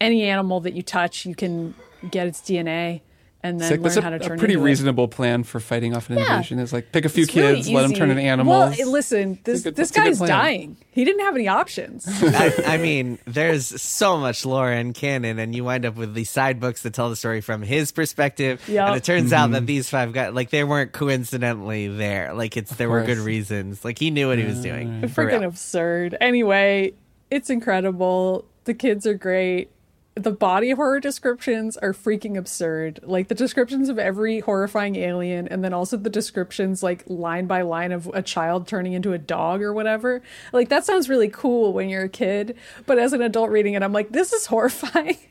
[0.00, 1.76] Any animal that you touch, you can
[2.10, 3.02] get its DNA."
[3.42, 3.76] And then Sick.
[3.80, 4.68] learn That's a, how to a turn pretty into it.
[4.68, 6.36] reasonable plan for fighting off an Yeah.
[6.36, 6.58] invasion.
[6.58, 8.12] Is like pick a few It's really kids, let them turn easy.
[8.20, 8.78] into animals.
[8.78, 10.78] Well, listen, this good- this it's a good guy's dying.
[10.92, 12.06] He didn't have any options.
[12.22, 16.30] I, I mean, there's so much lore and canon, and you wind up with these
[16.30, 18.66] side books that tell the story from his perspective.
[18.66, 18.86] Yep.
[18.86, 19.52] And it turns out Mm-hmm.
[19.52, 22.32] that these five guys, like, they weren't coincidentally there.
[22.32, 23.84] Like, it's there were good reasons.
[23.84, 25.06] Like, he knew what he was doing.
[25.08, 25.48] For Freaking real.
[25.50, 26.16] absurd.
[26.18, 26.94] Anyway,
[27.30, 28.46] it's incredible.
[28.64, 29.70] The kids are great.
[30.16, 33.00] The body horror descriptions are freaking absurd.
[33.02, 37.62] Like the descriptions of every horrifying alien, and then also the descriptions, like line by
[37.62, 40.22] line, of a child turning into a dog or whatever.
[40.52, 42.56] Like that sounds really cool when you're a kid,
[42.86, 45.16] but as an adult reading it, I'm like, this is horrifying.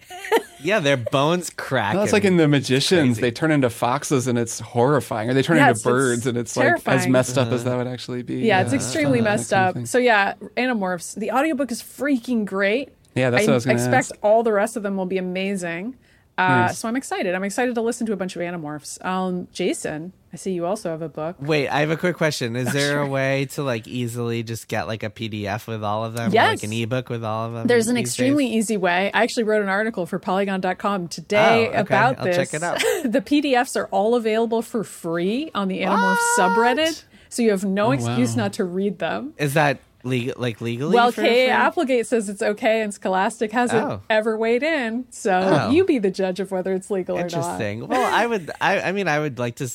[0.61, 1.93] Yeah, their bones crack.
[1.95, 3.17] That's like in The Magicians.
[3.19, 5.29] They turn into foxes and it's horrifying.
[5.29, 7.55] Or they turn Yeah, into birds it's and it's like as messed up Uh-huh.
[7.55, 8.35] as that would actually be.
[8.35, 9.85] Yeah, it's Uh, extremely that messed up.
[9.87, 11.15] So yeah, Animorphs.
[11.15, 12.89] The audiobook is freaking great.
[13.15, 14.15] Yeah, that's what I was gonna expect ask.
[14.21, 15.95] all the rest of them will be amazing.
[16.35, 16.79] Uh, Nice.
[16.79, 17.35] So I'm excited.
[17.35, 19.03] I'm excited to listen to a bunch of Animorphs.
[19.05, 21.35] Um, Jason, I see you also have a book.
[21.39, 22.55] Wait, I have a quick question.
[22.55, 26.15] Is there a way to like easily just get like a PDF with all of
[26.15, 26.31] them?
[26.31, 27.67] Or, like an ebook with all of them?
[27.67, 28.55] There's an extremely days?
[28.55, 29.11] easy way.
[29.13, 31.79] I actually wrote an article for Polygon.com today Oh, okay.
[31.81, 32.35] about I'll this.
[32.35, 32.79] check it out.
[33.03, 37.91] the PDFs are all available for free on the Animorph subreddit, so you have no
[37.91, 38.45] excuse wow.
[38.45, 39.35] not to read them.
[39.37, 40.33] Is that legal?
[40.37, 40.93] Like legally?
[40.95, 41.47] Well, for free?
[41.47, 44.01] Applegate says it's okay, and Scholastic hasn't Oh.
[44.09, 45.05] ever weighed in.
[45.09, 45.69] So Oh.
[45.71, 47.33] you be the judge of whether it's legal or not.
[47.33, 47.87] Interesting.
[47.87, 48.51] Well, I would.
[48.61, 49.69] I, I mean, I would like to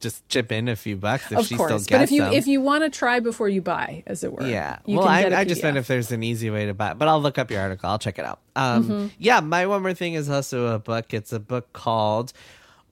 [0.00, 2.22] just chip in a few bucks if Of she still course, gets but if you
[2.22, 2.32] them.
[2.32, 4.78] if you want to try before you buy, as it were, Yeah.
[4.86, 6.92] well, I, I just meant if there's an easy way to buy.
[6.94, 7.88] But I'll look up your article.
[7.88, 8.40] I'll check it out.
[8.56, 9.06] Um, Mm-hmm.
[9.18, 11.14] Yeah, my one more thing is also a book.
[11.14, 12.32] It's a book called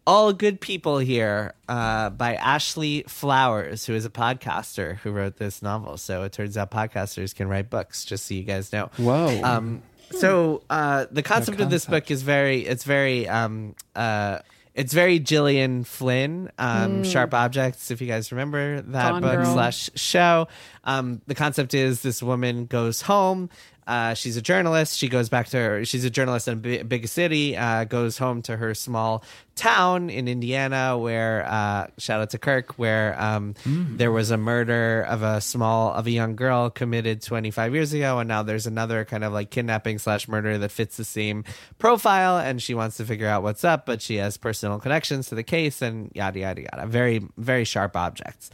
[0.06, 5.62] All Good People Here uh, by Ashley Flowers, who is a podcaster who wrote this
[5.62, 5.96] novel.
[5.96, 8.90] So it turns out podcasters can write books, just so you guys know.
[8.96, 9.40] Whoa.
[9.42, 14.40] Um, so uh, the concept of this book is very, it's very, um, uh,
[14.74, 17.90] it's very Gillian Flynn, um, Sharp Objects.
[17.90, 19.52] If you guys remember that Gone book Girl.
[19.52, 20.48] slash show,
[20.84, 23.50] um, the concept is this woman goes home.
[23.86, 24.96] Uh, she's a journalist.
[24.96, 25.84] She goes back to her.
[25.84, 27.56] She's a journalist in a bi- big city.
[27.56, 29.24] Uh, goes home to her small
[29.56, 35.02] town in Indiana, where uh, shout out to Kirk, where um, there was a murder
[35.08, 39.04] of a small of a young girl committed 25 years ago, and now there's another
[39.04, 41.44] kind of like kidnapping slash murder that fits the same
[41.78, 45.34] profile, and she wants to figure out what's up, but she has personal connections to
[45.34, 46.86] the case, and yada yada yada.
[46.86, 48.50] Very very sharp objects.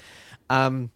[0.50, 0.90] Um,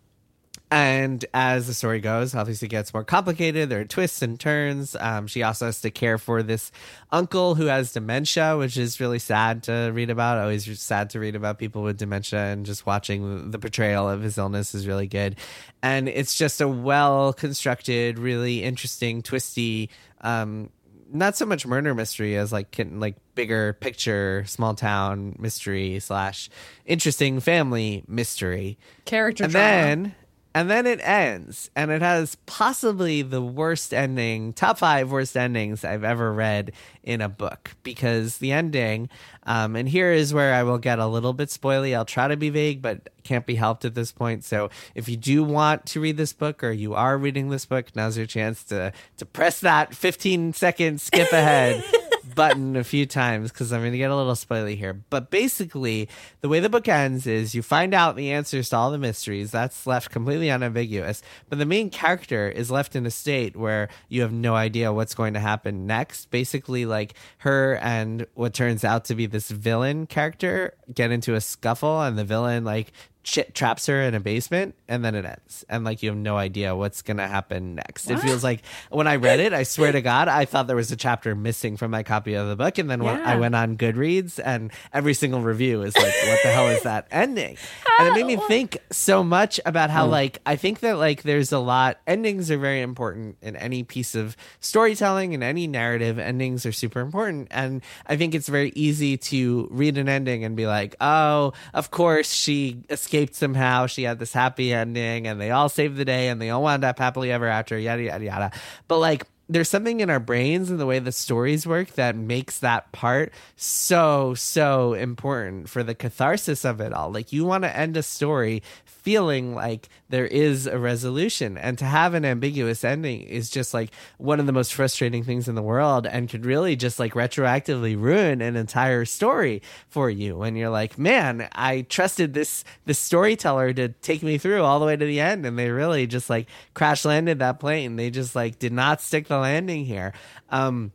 [0.73, 3.69] and as the story goes, obviously it gets more complicated.
[3.69, 4.97] There are twists and turns.
[4.99, 6.73] Um, she also has to care for this
[7.11, 10.39] uncle who has dementia, which is really sad to read about.
[10.39, 14.39] Always sad to read about people with dementia, and just watching the portrayal of his
[14.39, 15.37] illness is really good.
[15.83, 19.91] And it's just a well constructed, really interesting, twisty.
[20.23, 20.71] Um,
[21.13, 26.49] not so much murder mystery as like like bigger picture small town mystery slash
[26.87, 30.15] interesting family mystery character and then
[30.55, 35.85] and then it ends and it has possibly the worst ending top five worst endings
[35.85, 36.73] i've ever read
[37.03, 37.73] in a book.
[37.83, 39.09] Because the ending
[39.45, 41.97] um, and here is where i will get a little bit spoily.
[41.97, 44.45] I'll try to be vague but can't be helped at this point.
[44.45, 47.95] So if you do want to read this book or you are reading this book
[47.95, 51.83] now's your chance to to press that 15 second skip ahead
[52.35, 54.93] button a few times because I'm going to get a little spoily here.
[54.93, 56.09] But basically,
[56.41, 59.51] the way the book ends is you find out the answers to all the mysteries.
[59.51, 61.23] That's left completely unambiguous.
[61.49, 65.15] But the main character is left in a state where you have no idea what's
[65.15, 66.31] going to happen next.
[66.31, 71.41] Basically, like her and what turns out to be this villain character get into a
[71.41, 72.93] scuffle, and the villain, like,
[73.25, 75.65] Ch- traps her in a basement and then it ends.
[75.69, 78.11] And like you have no idea what's gonna happen next.
[78.11, 80.93] It feels like when i read it i swear to god i thought there was
[80.93, 83.77] a chapter missing from my copy of the book and then when i went on
[83.77, 87.57] goodreads and every single review is like what the hell is that ending?
[87.99, 88.49] And it made me oh.
[88.49, 90.11] think so much about how mm.
[90.11, 94.15] like i think that like there's a lot endings are very important in any piece
[94.15, 96.19] of storytelling and any narrative.
[96.19, 100.57] Endings are super important and i think it's very easy to read an ending and
[100.57, 103.87] be like oh of course she escaped somehow.
[103.87, 106.85] She had this happy ending and they all saved the day and they all wound
[106.85, 108.53] up happily ever after yada yada yada.
[108.89, 112.61] But like there's something in our brains and the way the stories work that makes
[112.61, 117.13] that part so so important for the catharsis of it all.
[117.13, 118.63] Like you want to end a story
[119.03, 121.59] feeling like there is a resolution.
[121.59, 125.49] And to have an ambiguous ending is just like one of the most frustrating things
[125.49, 130.37] in the world and could really just like retroactively ruin an entire story for you
[130.37, 134.87] when you're like man i trusted this this storyteller to take me through all the
[134.87, 135.45] way to the end.
[135.47, 137.97] And they really just like crash landed that plane.
[137.97, 140.13] They just like did not stick the landing here.
[140.51, 140.93] Um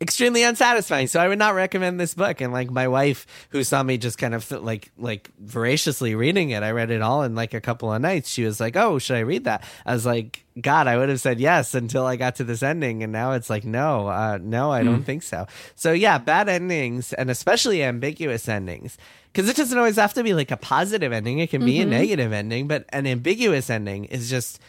[0.00, 1.06] extremely unsatisfying.
[1.06, 2.40] So I would not recommend this book.
[2.40, 6.62] And like my wife, who saw me just kind of like like voraciously reading it,
[6.62, 8.28] I read it all in like a couple of nights.
[8.28, 11.20] She was like, "Oh, should I read that?" I was like, "God, I would have
[11.20, 14.70] said yes until I got to this ending." And now it's like, "No, uh, no,
[14.70, 15.02] I don't mm-hmm.
[15.04, 18.98] think so." So yeah, bad endings and especially ambiguous endings.
[19.32, 21.40] Because it doesn't always have to be like a positive ending.
[21.40, 21.90] It can be a mm-hmm.
[21.90, 24.60] negative ending, but an ambiguous ending is just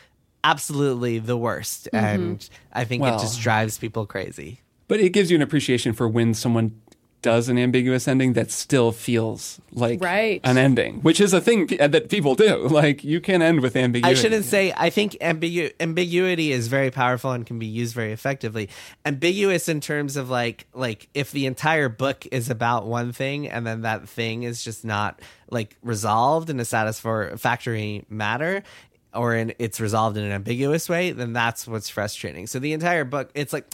[0.43, 1.87] absolutely the worst.
[1.93, 2.05] Mm-hmm.
[2.05, 4.59] And I think Well- it just drives people crazy.
[4.87, 6.79] But it gives you an appreciation for when someone
[7.23, 10.39] does an ambiguous ending that still feels like Right.
[10.43, 12.67] an ending, which is a thing p- that people do.
[12.69, 14.09] Like you can end with ambiguity.
[14.09, 14.71] I shouldn't say.
[14.77, 18.69] I think ambigu- ambiguity is very powerful and can be used very effectively.
[19.03, 23.65] Ambiguous in terms of like like if the entire book is about one thing and
[23.65, 25.19] then that thing is just not
[25.49, 28.63] like resolved in a satisfactory matter
[29.13, 32.45] or in it's resolved in an ambiguous way, then that's what's frustrating.
[32.45, 33.65] So the entire book, it's like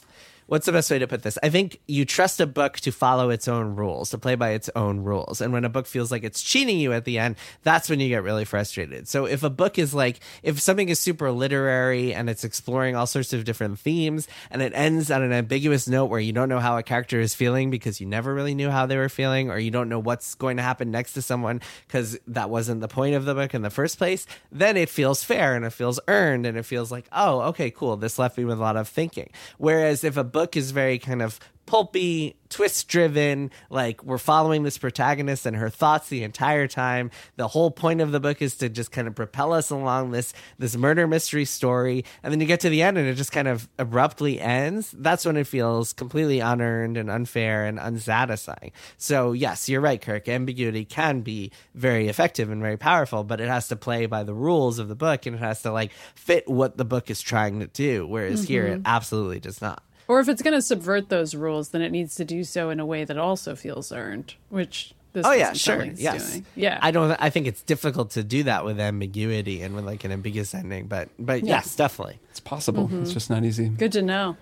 [0.48, 1.38] what's the best way to put this?
[1.44, 4.70] I think you trust a book to follow its own rules, to play by its
[4.76, 5.42] own rules.
[5.42, 8.10] And when a book feels like it's cheating you at the end, that's when you
[8.10, 9.08] get really frustrated.
[9.08, 13.08] So if a book is like, if something is super literary and it's exploring all
[13.08, 16.60] sorts of different themes and it ends on an ambiguous note where you don't know
[16.60, 19.58] how a character is feeling because you never really knew how they were feeling, or
[19.58, 23.16] you don't know what's going to happen next to someone because that wasn't the point
[23.16, 26.46] of the book in the first place, then it feels fair and it feels earned
[26.46, 27.98] and it feels like, oh, okay, cool.
[27.98, 29.30] This left me with a lot of thinking.
[29.58, 34.78] Whereas if a book is very kind of pulpy, twist driven, like we're following this
[34.78, 37.10] protagonist and her thoughts the entire time.
[37.38, 40.34] The whole point of the book is to just kind of propel us along this
[40.60, 42.04] this murder mystery story.
[42.22, 44.94] And then you get to the end and it just kind of abruptly ends.
[44.98, 48.74] That's when it feels completely unearned and unfair and unsatisfying.
[48.98, 50.28] So yes, you're right, Kirk.
[50.28, 54.34] Ambiguity can be very effective and very powerful, but it has to play by the
[54.34, 57.62] rules of the book and it has to like fit what the book is trying
[57.62, 58.06] to do.
[58.06, 58.88] Whereas here it mm-hmm.
[58.88, 59.82] absolutely does not.
[60.08, 62.80] Or if it's going to subvert those rules, then it needs to do so in
[62.80, 65.78] a way that also feels earned, which this Oh yeah, sure.
[65.78, 66.32] like it's Yes.
[66.32, 66.46] doing.
[66.56, 66.80] Yeah.
[66.82, 70.12] I don't I think it's difficult to do that with ambiguity and with like an
[70.12, 72.20] ambiguous ending, but but yes, definitely.
[72.32, 72.88] It's possible.
[72.88, 73.04] Mm-hmm.
[73.04, 73.70] It's just not easy.
[73.70, 74.36] Good to know.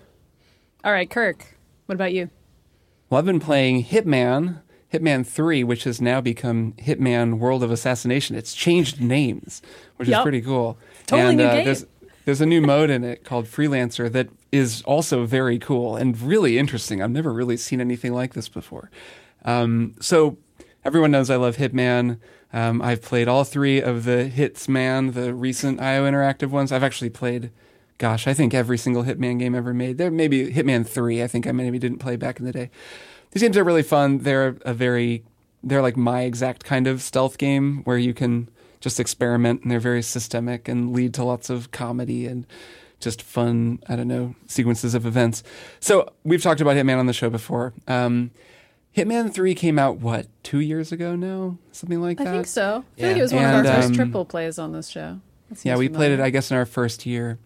[0.84, 1.44] All right, Kirk,
[1.86, 2.30] what about you?
[3.08, 8.34] Well, I've been playing Hitman, Hitman 3, which has now become Hitman World of Assassination.
[8.36, 9.60] It's changed names,
[9.96, 10.78] which is pretty cool.
[11.06, 11.86] Totally and new uh, game.
[12.24, 16.58] There's a new mode in it called Freelancer that is also very cool and really
[16.58, 17.02] interesting.
[17.02, 18.90] I've never really seen anything like this before.
[19.44, 20.36] Um, so
[20.84, 22.18] everyone knows I love Hitman.
[22.52, 26.70] Um, I've played all three of the Hitsman, the recent IO Interactive ones.
[26.70, 27.50] I've actually played,
[27.98, 29.96] gosh, I think every single Hitman game ever made.
[29.98, 31.22] There maybe Hitman Three.
[31.22, 32.70] I think I maybe didn't play back in the day.
[33.30, 34.18] These games are really fun.
[34.18, 35.24] They're a very,
[35.62, 38.50] they're like my exact kind of stealth game where you can
[38.82, 42.46] just experiment and they're very systemic and lead to lots of comedy and
[43.00, 45.42] just fun, I don't know, sequences of events.
[45.80, 47.72] So we've talked about Hitman on the show before.
[47.88, 48.30] Um,
[48.96, 51.56] Hitman 3 came out, what, two years ago now?
[51.72, 52.26] Something like that?
[52.26, 52.84] I think so.
[52.96, 53.06] I feel Yeah.
[53.08, 55.20] like it was one of And, our first um, triple plays on this show.
[55.62, 56.20] Yeah, we played it.
[56.20, 57.38] I guess, in our first year.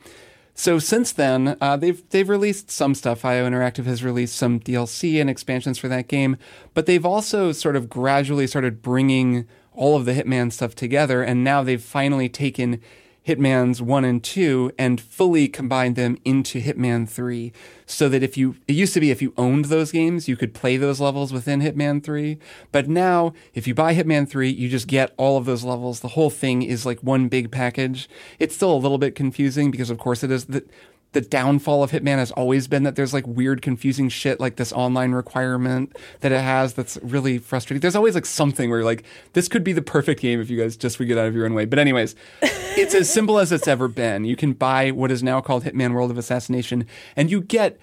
[0.55, 3.24] So since then, uh, they've they've released some stuff.
[3.24, 6.37] IO Interactive has released some DLC and expansions for that game,
[6.72, 9.47] but they've also sort of gradually started bringing
[9.77, 12.81] all of the Hitman stuff together, and now they've finally taken
[13.27, 17.53] Hitman's one and two and fully combined them into Hitman three.
[17.85, 20.55] So that if you, it used to be if you owned those games, you could
[20.55, 22.39] play those levels within Hitman three.
[22.70, 26.01] But now, if you buy Hitman three, you just get all of those levels.
[26.01, 28.09] The whole thing is like one big package.
[28.39, 30.64] It's still a little bit confusing because, of course, it is the
[31.12, 34.72] the downfall of Hitman has always been that there's like weird, confusing shit like this
[34.72, 37.80] online requirement that it has that's really frustrating.
[37.80, 40.61] There's always like something where you're like, this could be the perfect game if you
[40.61, 41.64] guys just would get out of your own way.
[41.64, 44.24] But, anyways, it's as simple as it's ever been.
[44.24, 46.86] You can buy what is now called Hitman World of Assassination,
[47.16, 47.78] and you get.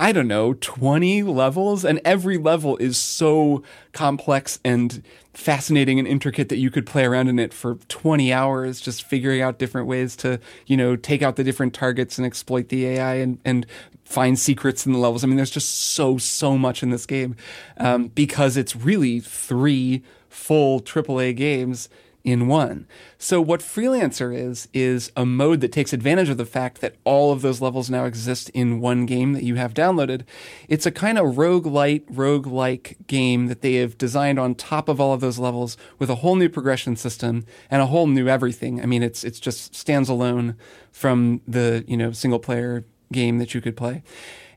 [0.00, 5.02] I don't know, 20 levels, and every level is so complex and
[5.34, 9.40] fascinating and intricate that you could play around in it for 20 hours, just figuring
[9.40, 13.14] out different ways to, you know, take out the different targets and exploit the AI
[13.14, 13.66] and, and
[14.04, 15.24] find secrets in the levels.
[15.24, 17.34] I mean, there's just so, so much in this game
[17.78, 21.88] um, because it's really three full AAA games
[22.24, 22.86] in one.
[23.16, 27.32] So what Freelancer is is a mode that takes advantage of the fact that all
[27.32, 30.24] of those levels now exist in one game that you have downloaded.
[30.68, 35.12] It's a kind of roguelite, roguelike game that they have designed on top of all
[35.12, 38.82] of those levels with a whole new progression system and a whole new everything.
[38.82, 40.56] I mean, it's it's just stands alone
[40.90, 44.02] from the, you know, single player game that you could play.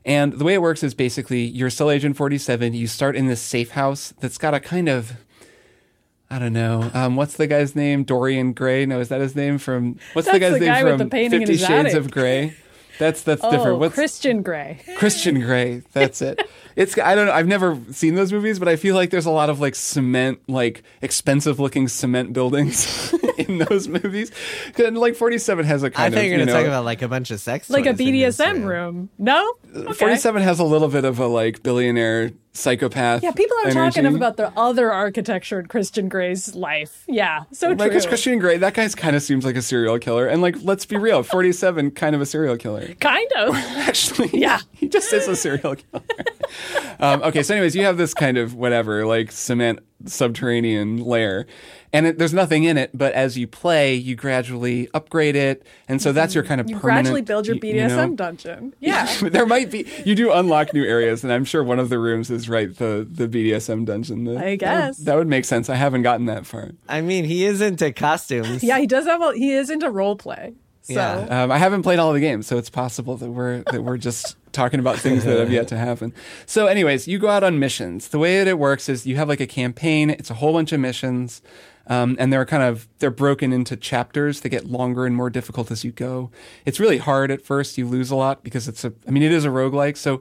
[0.04, 3.40] And the way it works is basically you're still Agent 47, you start in this
[3.40, 5.12] safe house that's got a kind of
[6.32, 6.90] I don't know.
[6.94, 8.04] Um, what's the guy's name?
[8.04, 8.86] Dorian Gray?
[8.86, 9.98] No, is that his name from?
[10.14, 11.94] What's the guy's the name guy with from the painting in Fifty his Shades attic.
[11.94, 12.56] of Grey?
[12.98, 13.78] That's that's Oh, different.
[13.80, 14.80] What's Christian Grey.
[14.96, 15.82] Christian Grey?
[15.92, 16.40] That's it.
[16.74, 17.32] It's I don't know.
[17.32, 20.40] I've never seen those movies, but I feel like there's a lot of like cement,
[20.48, 24.32] like expensive looking cement buildings in those movies.
[24.82, 27.02] And like 47 has a I kind think of you're gonna know, talk about like
[27.02, 29.10] a bunch of sex Like a toys in BDSM room.
[29.18, 29.52] No?
[29.76, 29.92] Okay.
[29.92, 33.22] 47 has a little bit of a like billionaire psychopath.
[33.22, 37.04] Yeah, people are talking about the other architecture in Christian Grey's life.
[37.08, 37.96] Yeah, so Like true.
[37.96, 38.58] it's Christian Grey.
[38.58, 41.92] That guy's kind of seems like a serial killer, and like let's be real, 47
[41.92, 42.88] kind of a serial killer.
[43.00, 43.54] Kind of.
[43.76, 44.60] Actually, Yeah.
[44.72, 46.02] he just is a serial killer.
[47.00, 51.46] um, okay, so anyways, you have this kind of whatever, like cement subterranean layer,
[51.92, 52.90] and it, there's nothing in it.
[52.92, 56.76] But as you play, you gradually upgrade it, and so that's your kind of You
[56.78, 57.04] permanent.
[57.04, 58.74] gradually build your BDSM you know- dungeon.
[58.80, 59.06] Yeah.
[59.20, 62.30] there might be you do unlock new areas, and I'm sure one of the rooms
[62.30, 64.24] is right the the BDSM dungeon.
[64.24, 64.96] The- I that would- guess.
[64.98, 65.68] that would make sense.
[65.70, 66.70] I haven't gotten that far.
[66.88, 68.62] I mean, he is into costumes.
[68.62, 70.54] yeah, he does have a he is into role play.
[70.84, 71.44] So Yeah.
[71.44, 74.36] Um, I haven't played all the games, so it's possible that we're that we're just
[74.50, 76.12] talking about things that have yet to happen.
[76.44, 78.08] So, anyways, you go out on missions.
[78.08, 80.10] The way that it works is you have like a campaign.
[80.10, 81.40] It's a whole bunch of missions,
[81.86, 84.40] um, and they're kind of they're broken into chapters.
[84.40, 86.32] They get longer and more difficult as you go.
[86.66, 87.78] It's really hard at first.
[87.78, 88.92] You lose a lot because it's a.
[89.06, 90.20] I mean, it is a roguelike, so.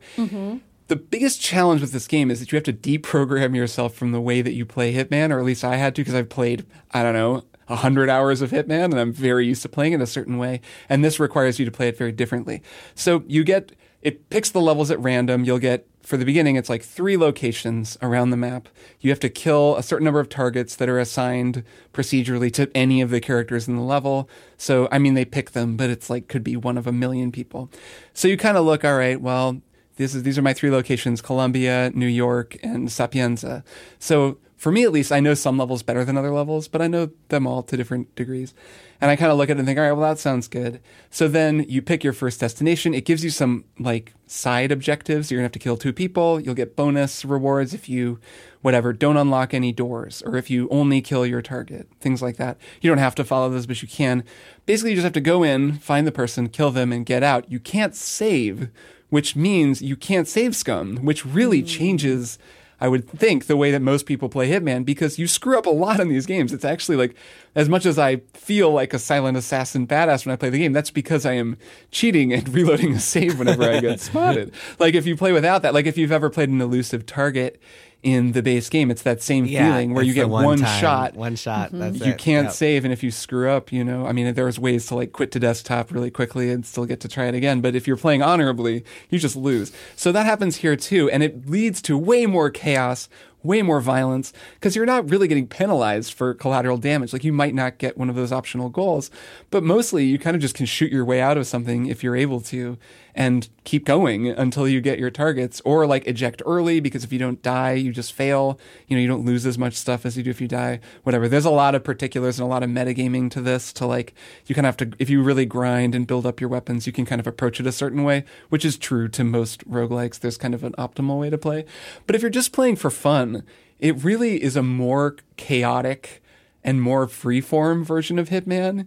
[0.91, 4.19] The biggest challenge with this game is that you have to deprogram yourself from the
[4.19, 7.01] way that you play Hitman, or at least I had to because I've played, I
[7.01, 10.37] don't know, 100 hours of Hitman and I'm very used to playing it a certain
[10.37, 10.59] way.
[10.89, 12.61] And this requires you to play it very differently.
[12.93, 13.71] So you get,
[14.01, 15.45] it picks the levels at random.
[15.45, 18.67] You'll get, for the beginning, it's like three locations around the map.
[18.99, 21.63] You have to kill a certain number of targets that are assigned
[21.93, 24.29] procedurally to any of the characters in the level.
[24.57, 27.31] So, I mean, they pick them, but it's like could be one of a million
[27.31, 27.71] people.
[28.13, 29.61] So you kind of look, all right, well,
[30.01, 33.63] this is, these are my three locations Colombia, New York, and Sapienza.
[33.99, 36.87] So for me, at least, I know some levels better than other levels, but I
[36.87, 38.53] know them all to different degrees.
[39.01, 40.79] And I kind of look at it and think, all right, well, that sounds good.
[41.09, 42.93] So then you pick your first destination.
[42.93, 45.31] It gives you some like side objectives.
[45.31, 46.39] You're going to have to kill two people.
[46.39, 48.19] You'll get bonus rewards if you,
[48.61, 52.59] whatever, don't unlock any doors or if you only kill your target, things like that.
[52.81, 54.23] You don't have to follow those, but you can.
[54.67, 57.51] Basically, you just have to go in, find the person, kill them, and get out.
[57.51, 58.69] You can't save
[59.12, 61.68] which means you can't save scum, which really hmm.
[61.68, 62.39] changes,
[62.80, 65.70] I would think, the way that most people play Hitman because you screw up a
[65.70, 66.53] lot in these games.
[66.53, 67.14] It's actually like,
[67.53, 70.72] as much as I feel like a silent assassin badass when I play the game,
[70.72, 71.57] that's because I am
[71.91, 74.53] cheating and reloading a save whenever I get spotted.
[74.80, 77.62] Like if you play without that, like if you've ever played an elusive target
[78.03, 81.13] in the base game, it's that same Yeah, feeling where you get one, time, shot
[81.15, 81.67] One shot.
[81.67, 81.79] Mm-hmm.
[81.79, 82.17] That's you it.
[82.17, 82.53] can't Yep.
[82.53, 85.31] save and if you screw up you know i mean there's ways to like quit
[85.33, 88.23] to desktop really quickly and still get to try it again but if you're playing
[88.23, 92.49] honorably you just lose so that happens here too and it leads to way more
[92.49, 93.07] chaos
[93.43, 97.13] way more violence because you're not really getting penalized for collateral damage.
[97.13, 99.11] Like you might not get one of those optional goals
[99.49, 102.15] but mostly you kind of just can shoot your way out of something if you're
[102.15, 102.77] able to
[103.13, 107.19] and keep going until you get your targets or like eject early because if you
[107.19, 108.59] don't die you just fail.
[108.87, 111.27] You know you don't lose as much stuff as you do if you die whatever.
[111.27, 114.13] There's a lot of particulars and a lot of metagaming to this to like
[114.45, 116.93] you kind of have to if you really grind and build up your weapons you
[116.93, 120.19] can kind of approach it a certain way which is true to most roguelikes.
[120.19, 121.65] There's kind of an optimal way to play.
[122.07, 123.30] But if you're just playing for fun
[123.79, 126.21] it really is a more chaotic
[126.63, 128.86] and more freeform version of hitman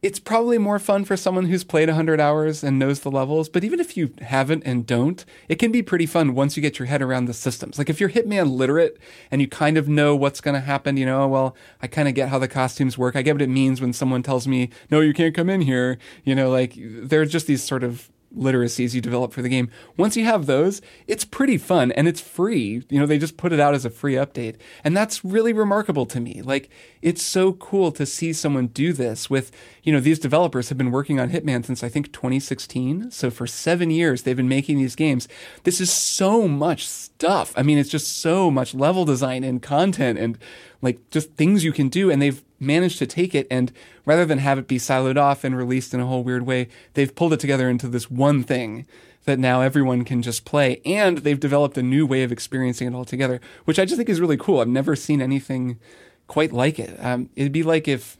[0.00, 3.48] it's probably more fun for someone who's played 100 hours and knows the levels.
[3.48, 6.78] But even if you haven't and don't, it can be pretty fun once you get
[6.78, 7.78] your head around the systems.
[7.78, 8.96] Like if you're Hitman literate
[9.30, 12.14] and you kind of know what's going to happen, you know, well, I kind of
[12.14, 13.16] get how the costumes work.
[13.16, 15.98] I get what it means when someone tells me, no, you can't come in here.
[16.22, 19.70] You know, like there are just these sort of literacies you develop for the game.
[19.96, 22.84] Once you have those, it's pretty fun and it's free.
[22.88, 24.56] You know, they just put it out as a free update.
[24.84, 26.42] And that's really remarkable to me.
[26.42, 26.68] Like,
[27.02, 29.50] it's so cool to see someone do this with,
[29.88, 33.10] you know, these developers have been working on Hitman since I think 2016.
[33.10, 35.26] So for seven years, they've been making these games.
[35.64, 37.54] This is so much stuff.
[37.56, 40.36] I mean, it's just so much level design and content and
[40.82, 42.10] like just things you can do.
[42.10, 43.72] And they've managed to take it and
[44.04, 47.14] rather than have it be siloed off and released in a whole weird way, they've
[47.14, 48.84] pulled it together into this one thing
[49.24, 50.82] that now everyone can just play.
[50.84, 54.10] And they've developed a new way of experiencing it all together, which I just think
[54.10, 54.60] is really cool.
[54.60, 55.78] I've never seen anything
[56.26, 56.94] quite like it.
[57.02, 58.17] Um, it'd be like if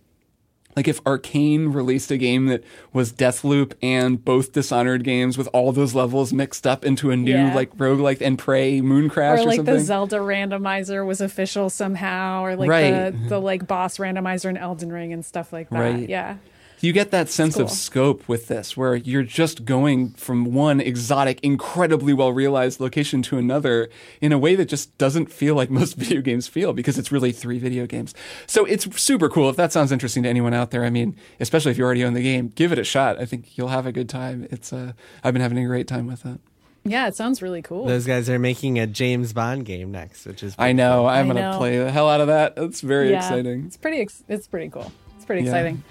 [0.78, 2.62] like if Arkane released a game that
[2.92, 7.32] was Deathloop and both Dishonored games with all those levels mixed up into a new
[7.32, 7.54] Yeah.
[7.54, 9.74] like roguelike and Prey Mooncrash or or, like something.
[9.74, 13.10] the Zelda randomizer was official somehow, or like Right.
[13.10, 15.78] the, the like boss randomizer in Elden Ring and stuff like that.
[15.80, 16.08] Right.
[16.08, 16.36] Yeah.
[16.80, 17.64] You get that sense cool.
[17.64, 23.22] of scope with this where you're just going from one exotic incredibly well realized location
[23.22, 23.88] to another
[24.20, 27.32] in a way that just doesn't feel like most video games feel because it's really
[27.32, 28.14] three video games
[28.46, 31.70] so it's super cool if that sounds interesting to anyone out there i mean especially
[31.70, 33.92] if you're already on the game give it a shot i think you'll have a
[33.92, 34.92] good time it's uh,
[35.24, 36.38] i've been having a great time with it
[36.84, 37.84] Yeah, it sounds really cool.
[37.86, 41.34] Those guys are making a James Bond game next, which is i know i'm I
[41.34, 44.00] gonna play the hell out of that it's very yeah, exciting It's pretty.
[44.00, 44.90] Ex- it's pretty cool.
[45.16, 45.50] It's pretty Yeah.
[45.50, 45.82] exciting.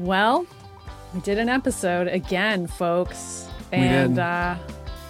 [0.00, 0.46] Well,
[1.14, 4.56] we did an episode again, folks, and uh,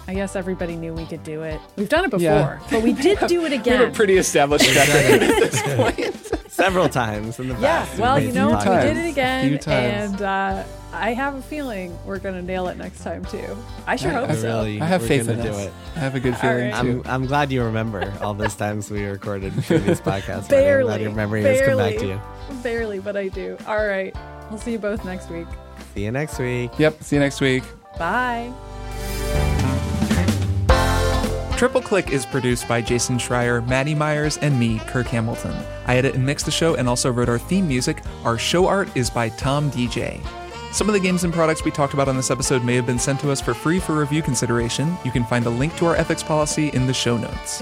[0.07, 1.59] I guess everybody knew we could do it.
[1.77, 2.59] We've done it before, Yeah.
[2.69, 3.79] but we did do it we again.
[3.79, 7.63] have a pretty established track record at this point several times in the past.
[7.63, 7.85] yeah.
[7.85, 7.99] past.
[7.99, 10.11] Well, you know, some we did it again, Few times.
[10.13, 13.57] and uh, I have a feeling we're gonna nail it next time too.
[13.87, 14.47] I sure hope I so.
[14.59, 15.57] really- i have faith in do us.
[15.67, 15.73] it.
[15.95, 16.81] i have a good feeling right.
[16.81, 20.49] too I'm, I'm glad you remember all those times we recorded previous podcasts.
[20.51, 20.67] Maddy.
[20.67, 21.01] I'm glad Barely.
[21.03, 22.09] your memory has come back to barely.
[22.09, 22.21] you.
[22.63, 23.57] Barely, but I do.
[23.65, 24.13] All right.
[24.51, 25.47] We'll see you both next week.
[25.95, 26.71] See you next week.
[26.77, 27.63] yep see you next week
[27.97, 28.51] Bye.
[31.57, 35.55] Triple Click is produced by Jason Schreier, Maddy Myers, and me, Kirk Hamilton.
[35.85, 38.01] I edit and mix the show and also wrote our theme music.
[38.23, 40.19] Our show art is by Tom DJ.
[40.71, 42.97] Some of the games and products we talked about on this episode may have been
[42.97, 44.97] sent to us for free for review consideration.
[45.05, 47.61] You can find a link to our ethics policy in the show notes.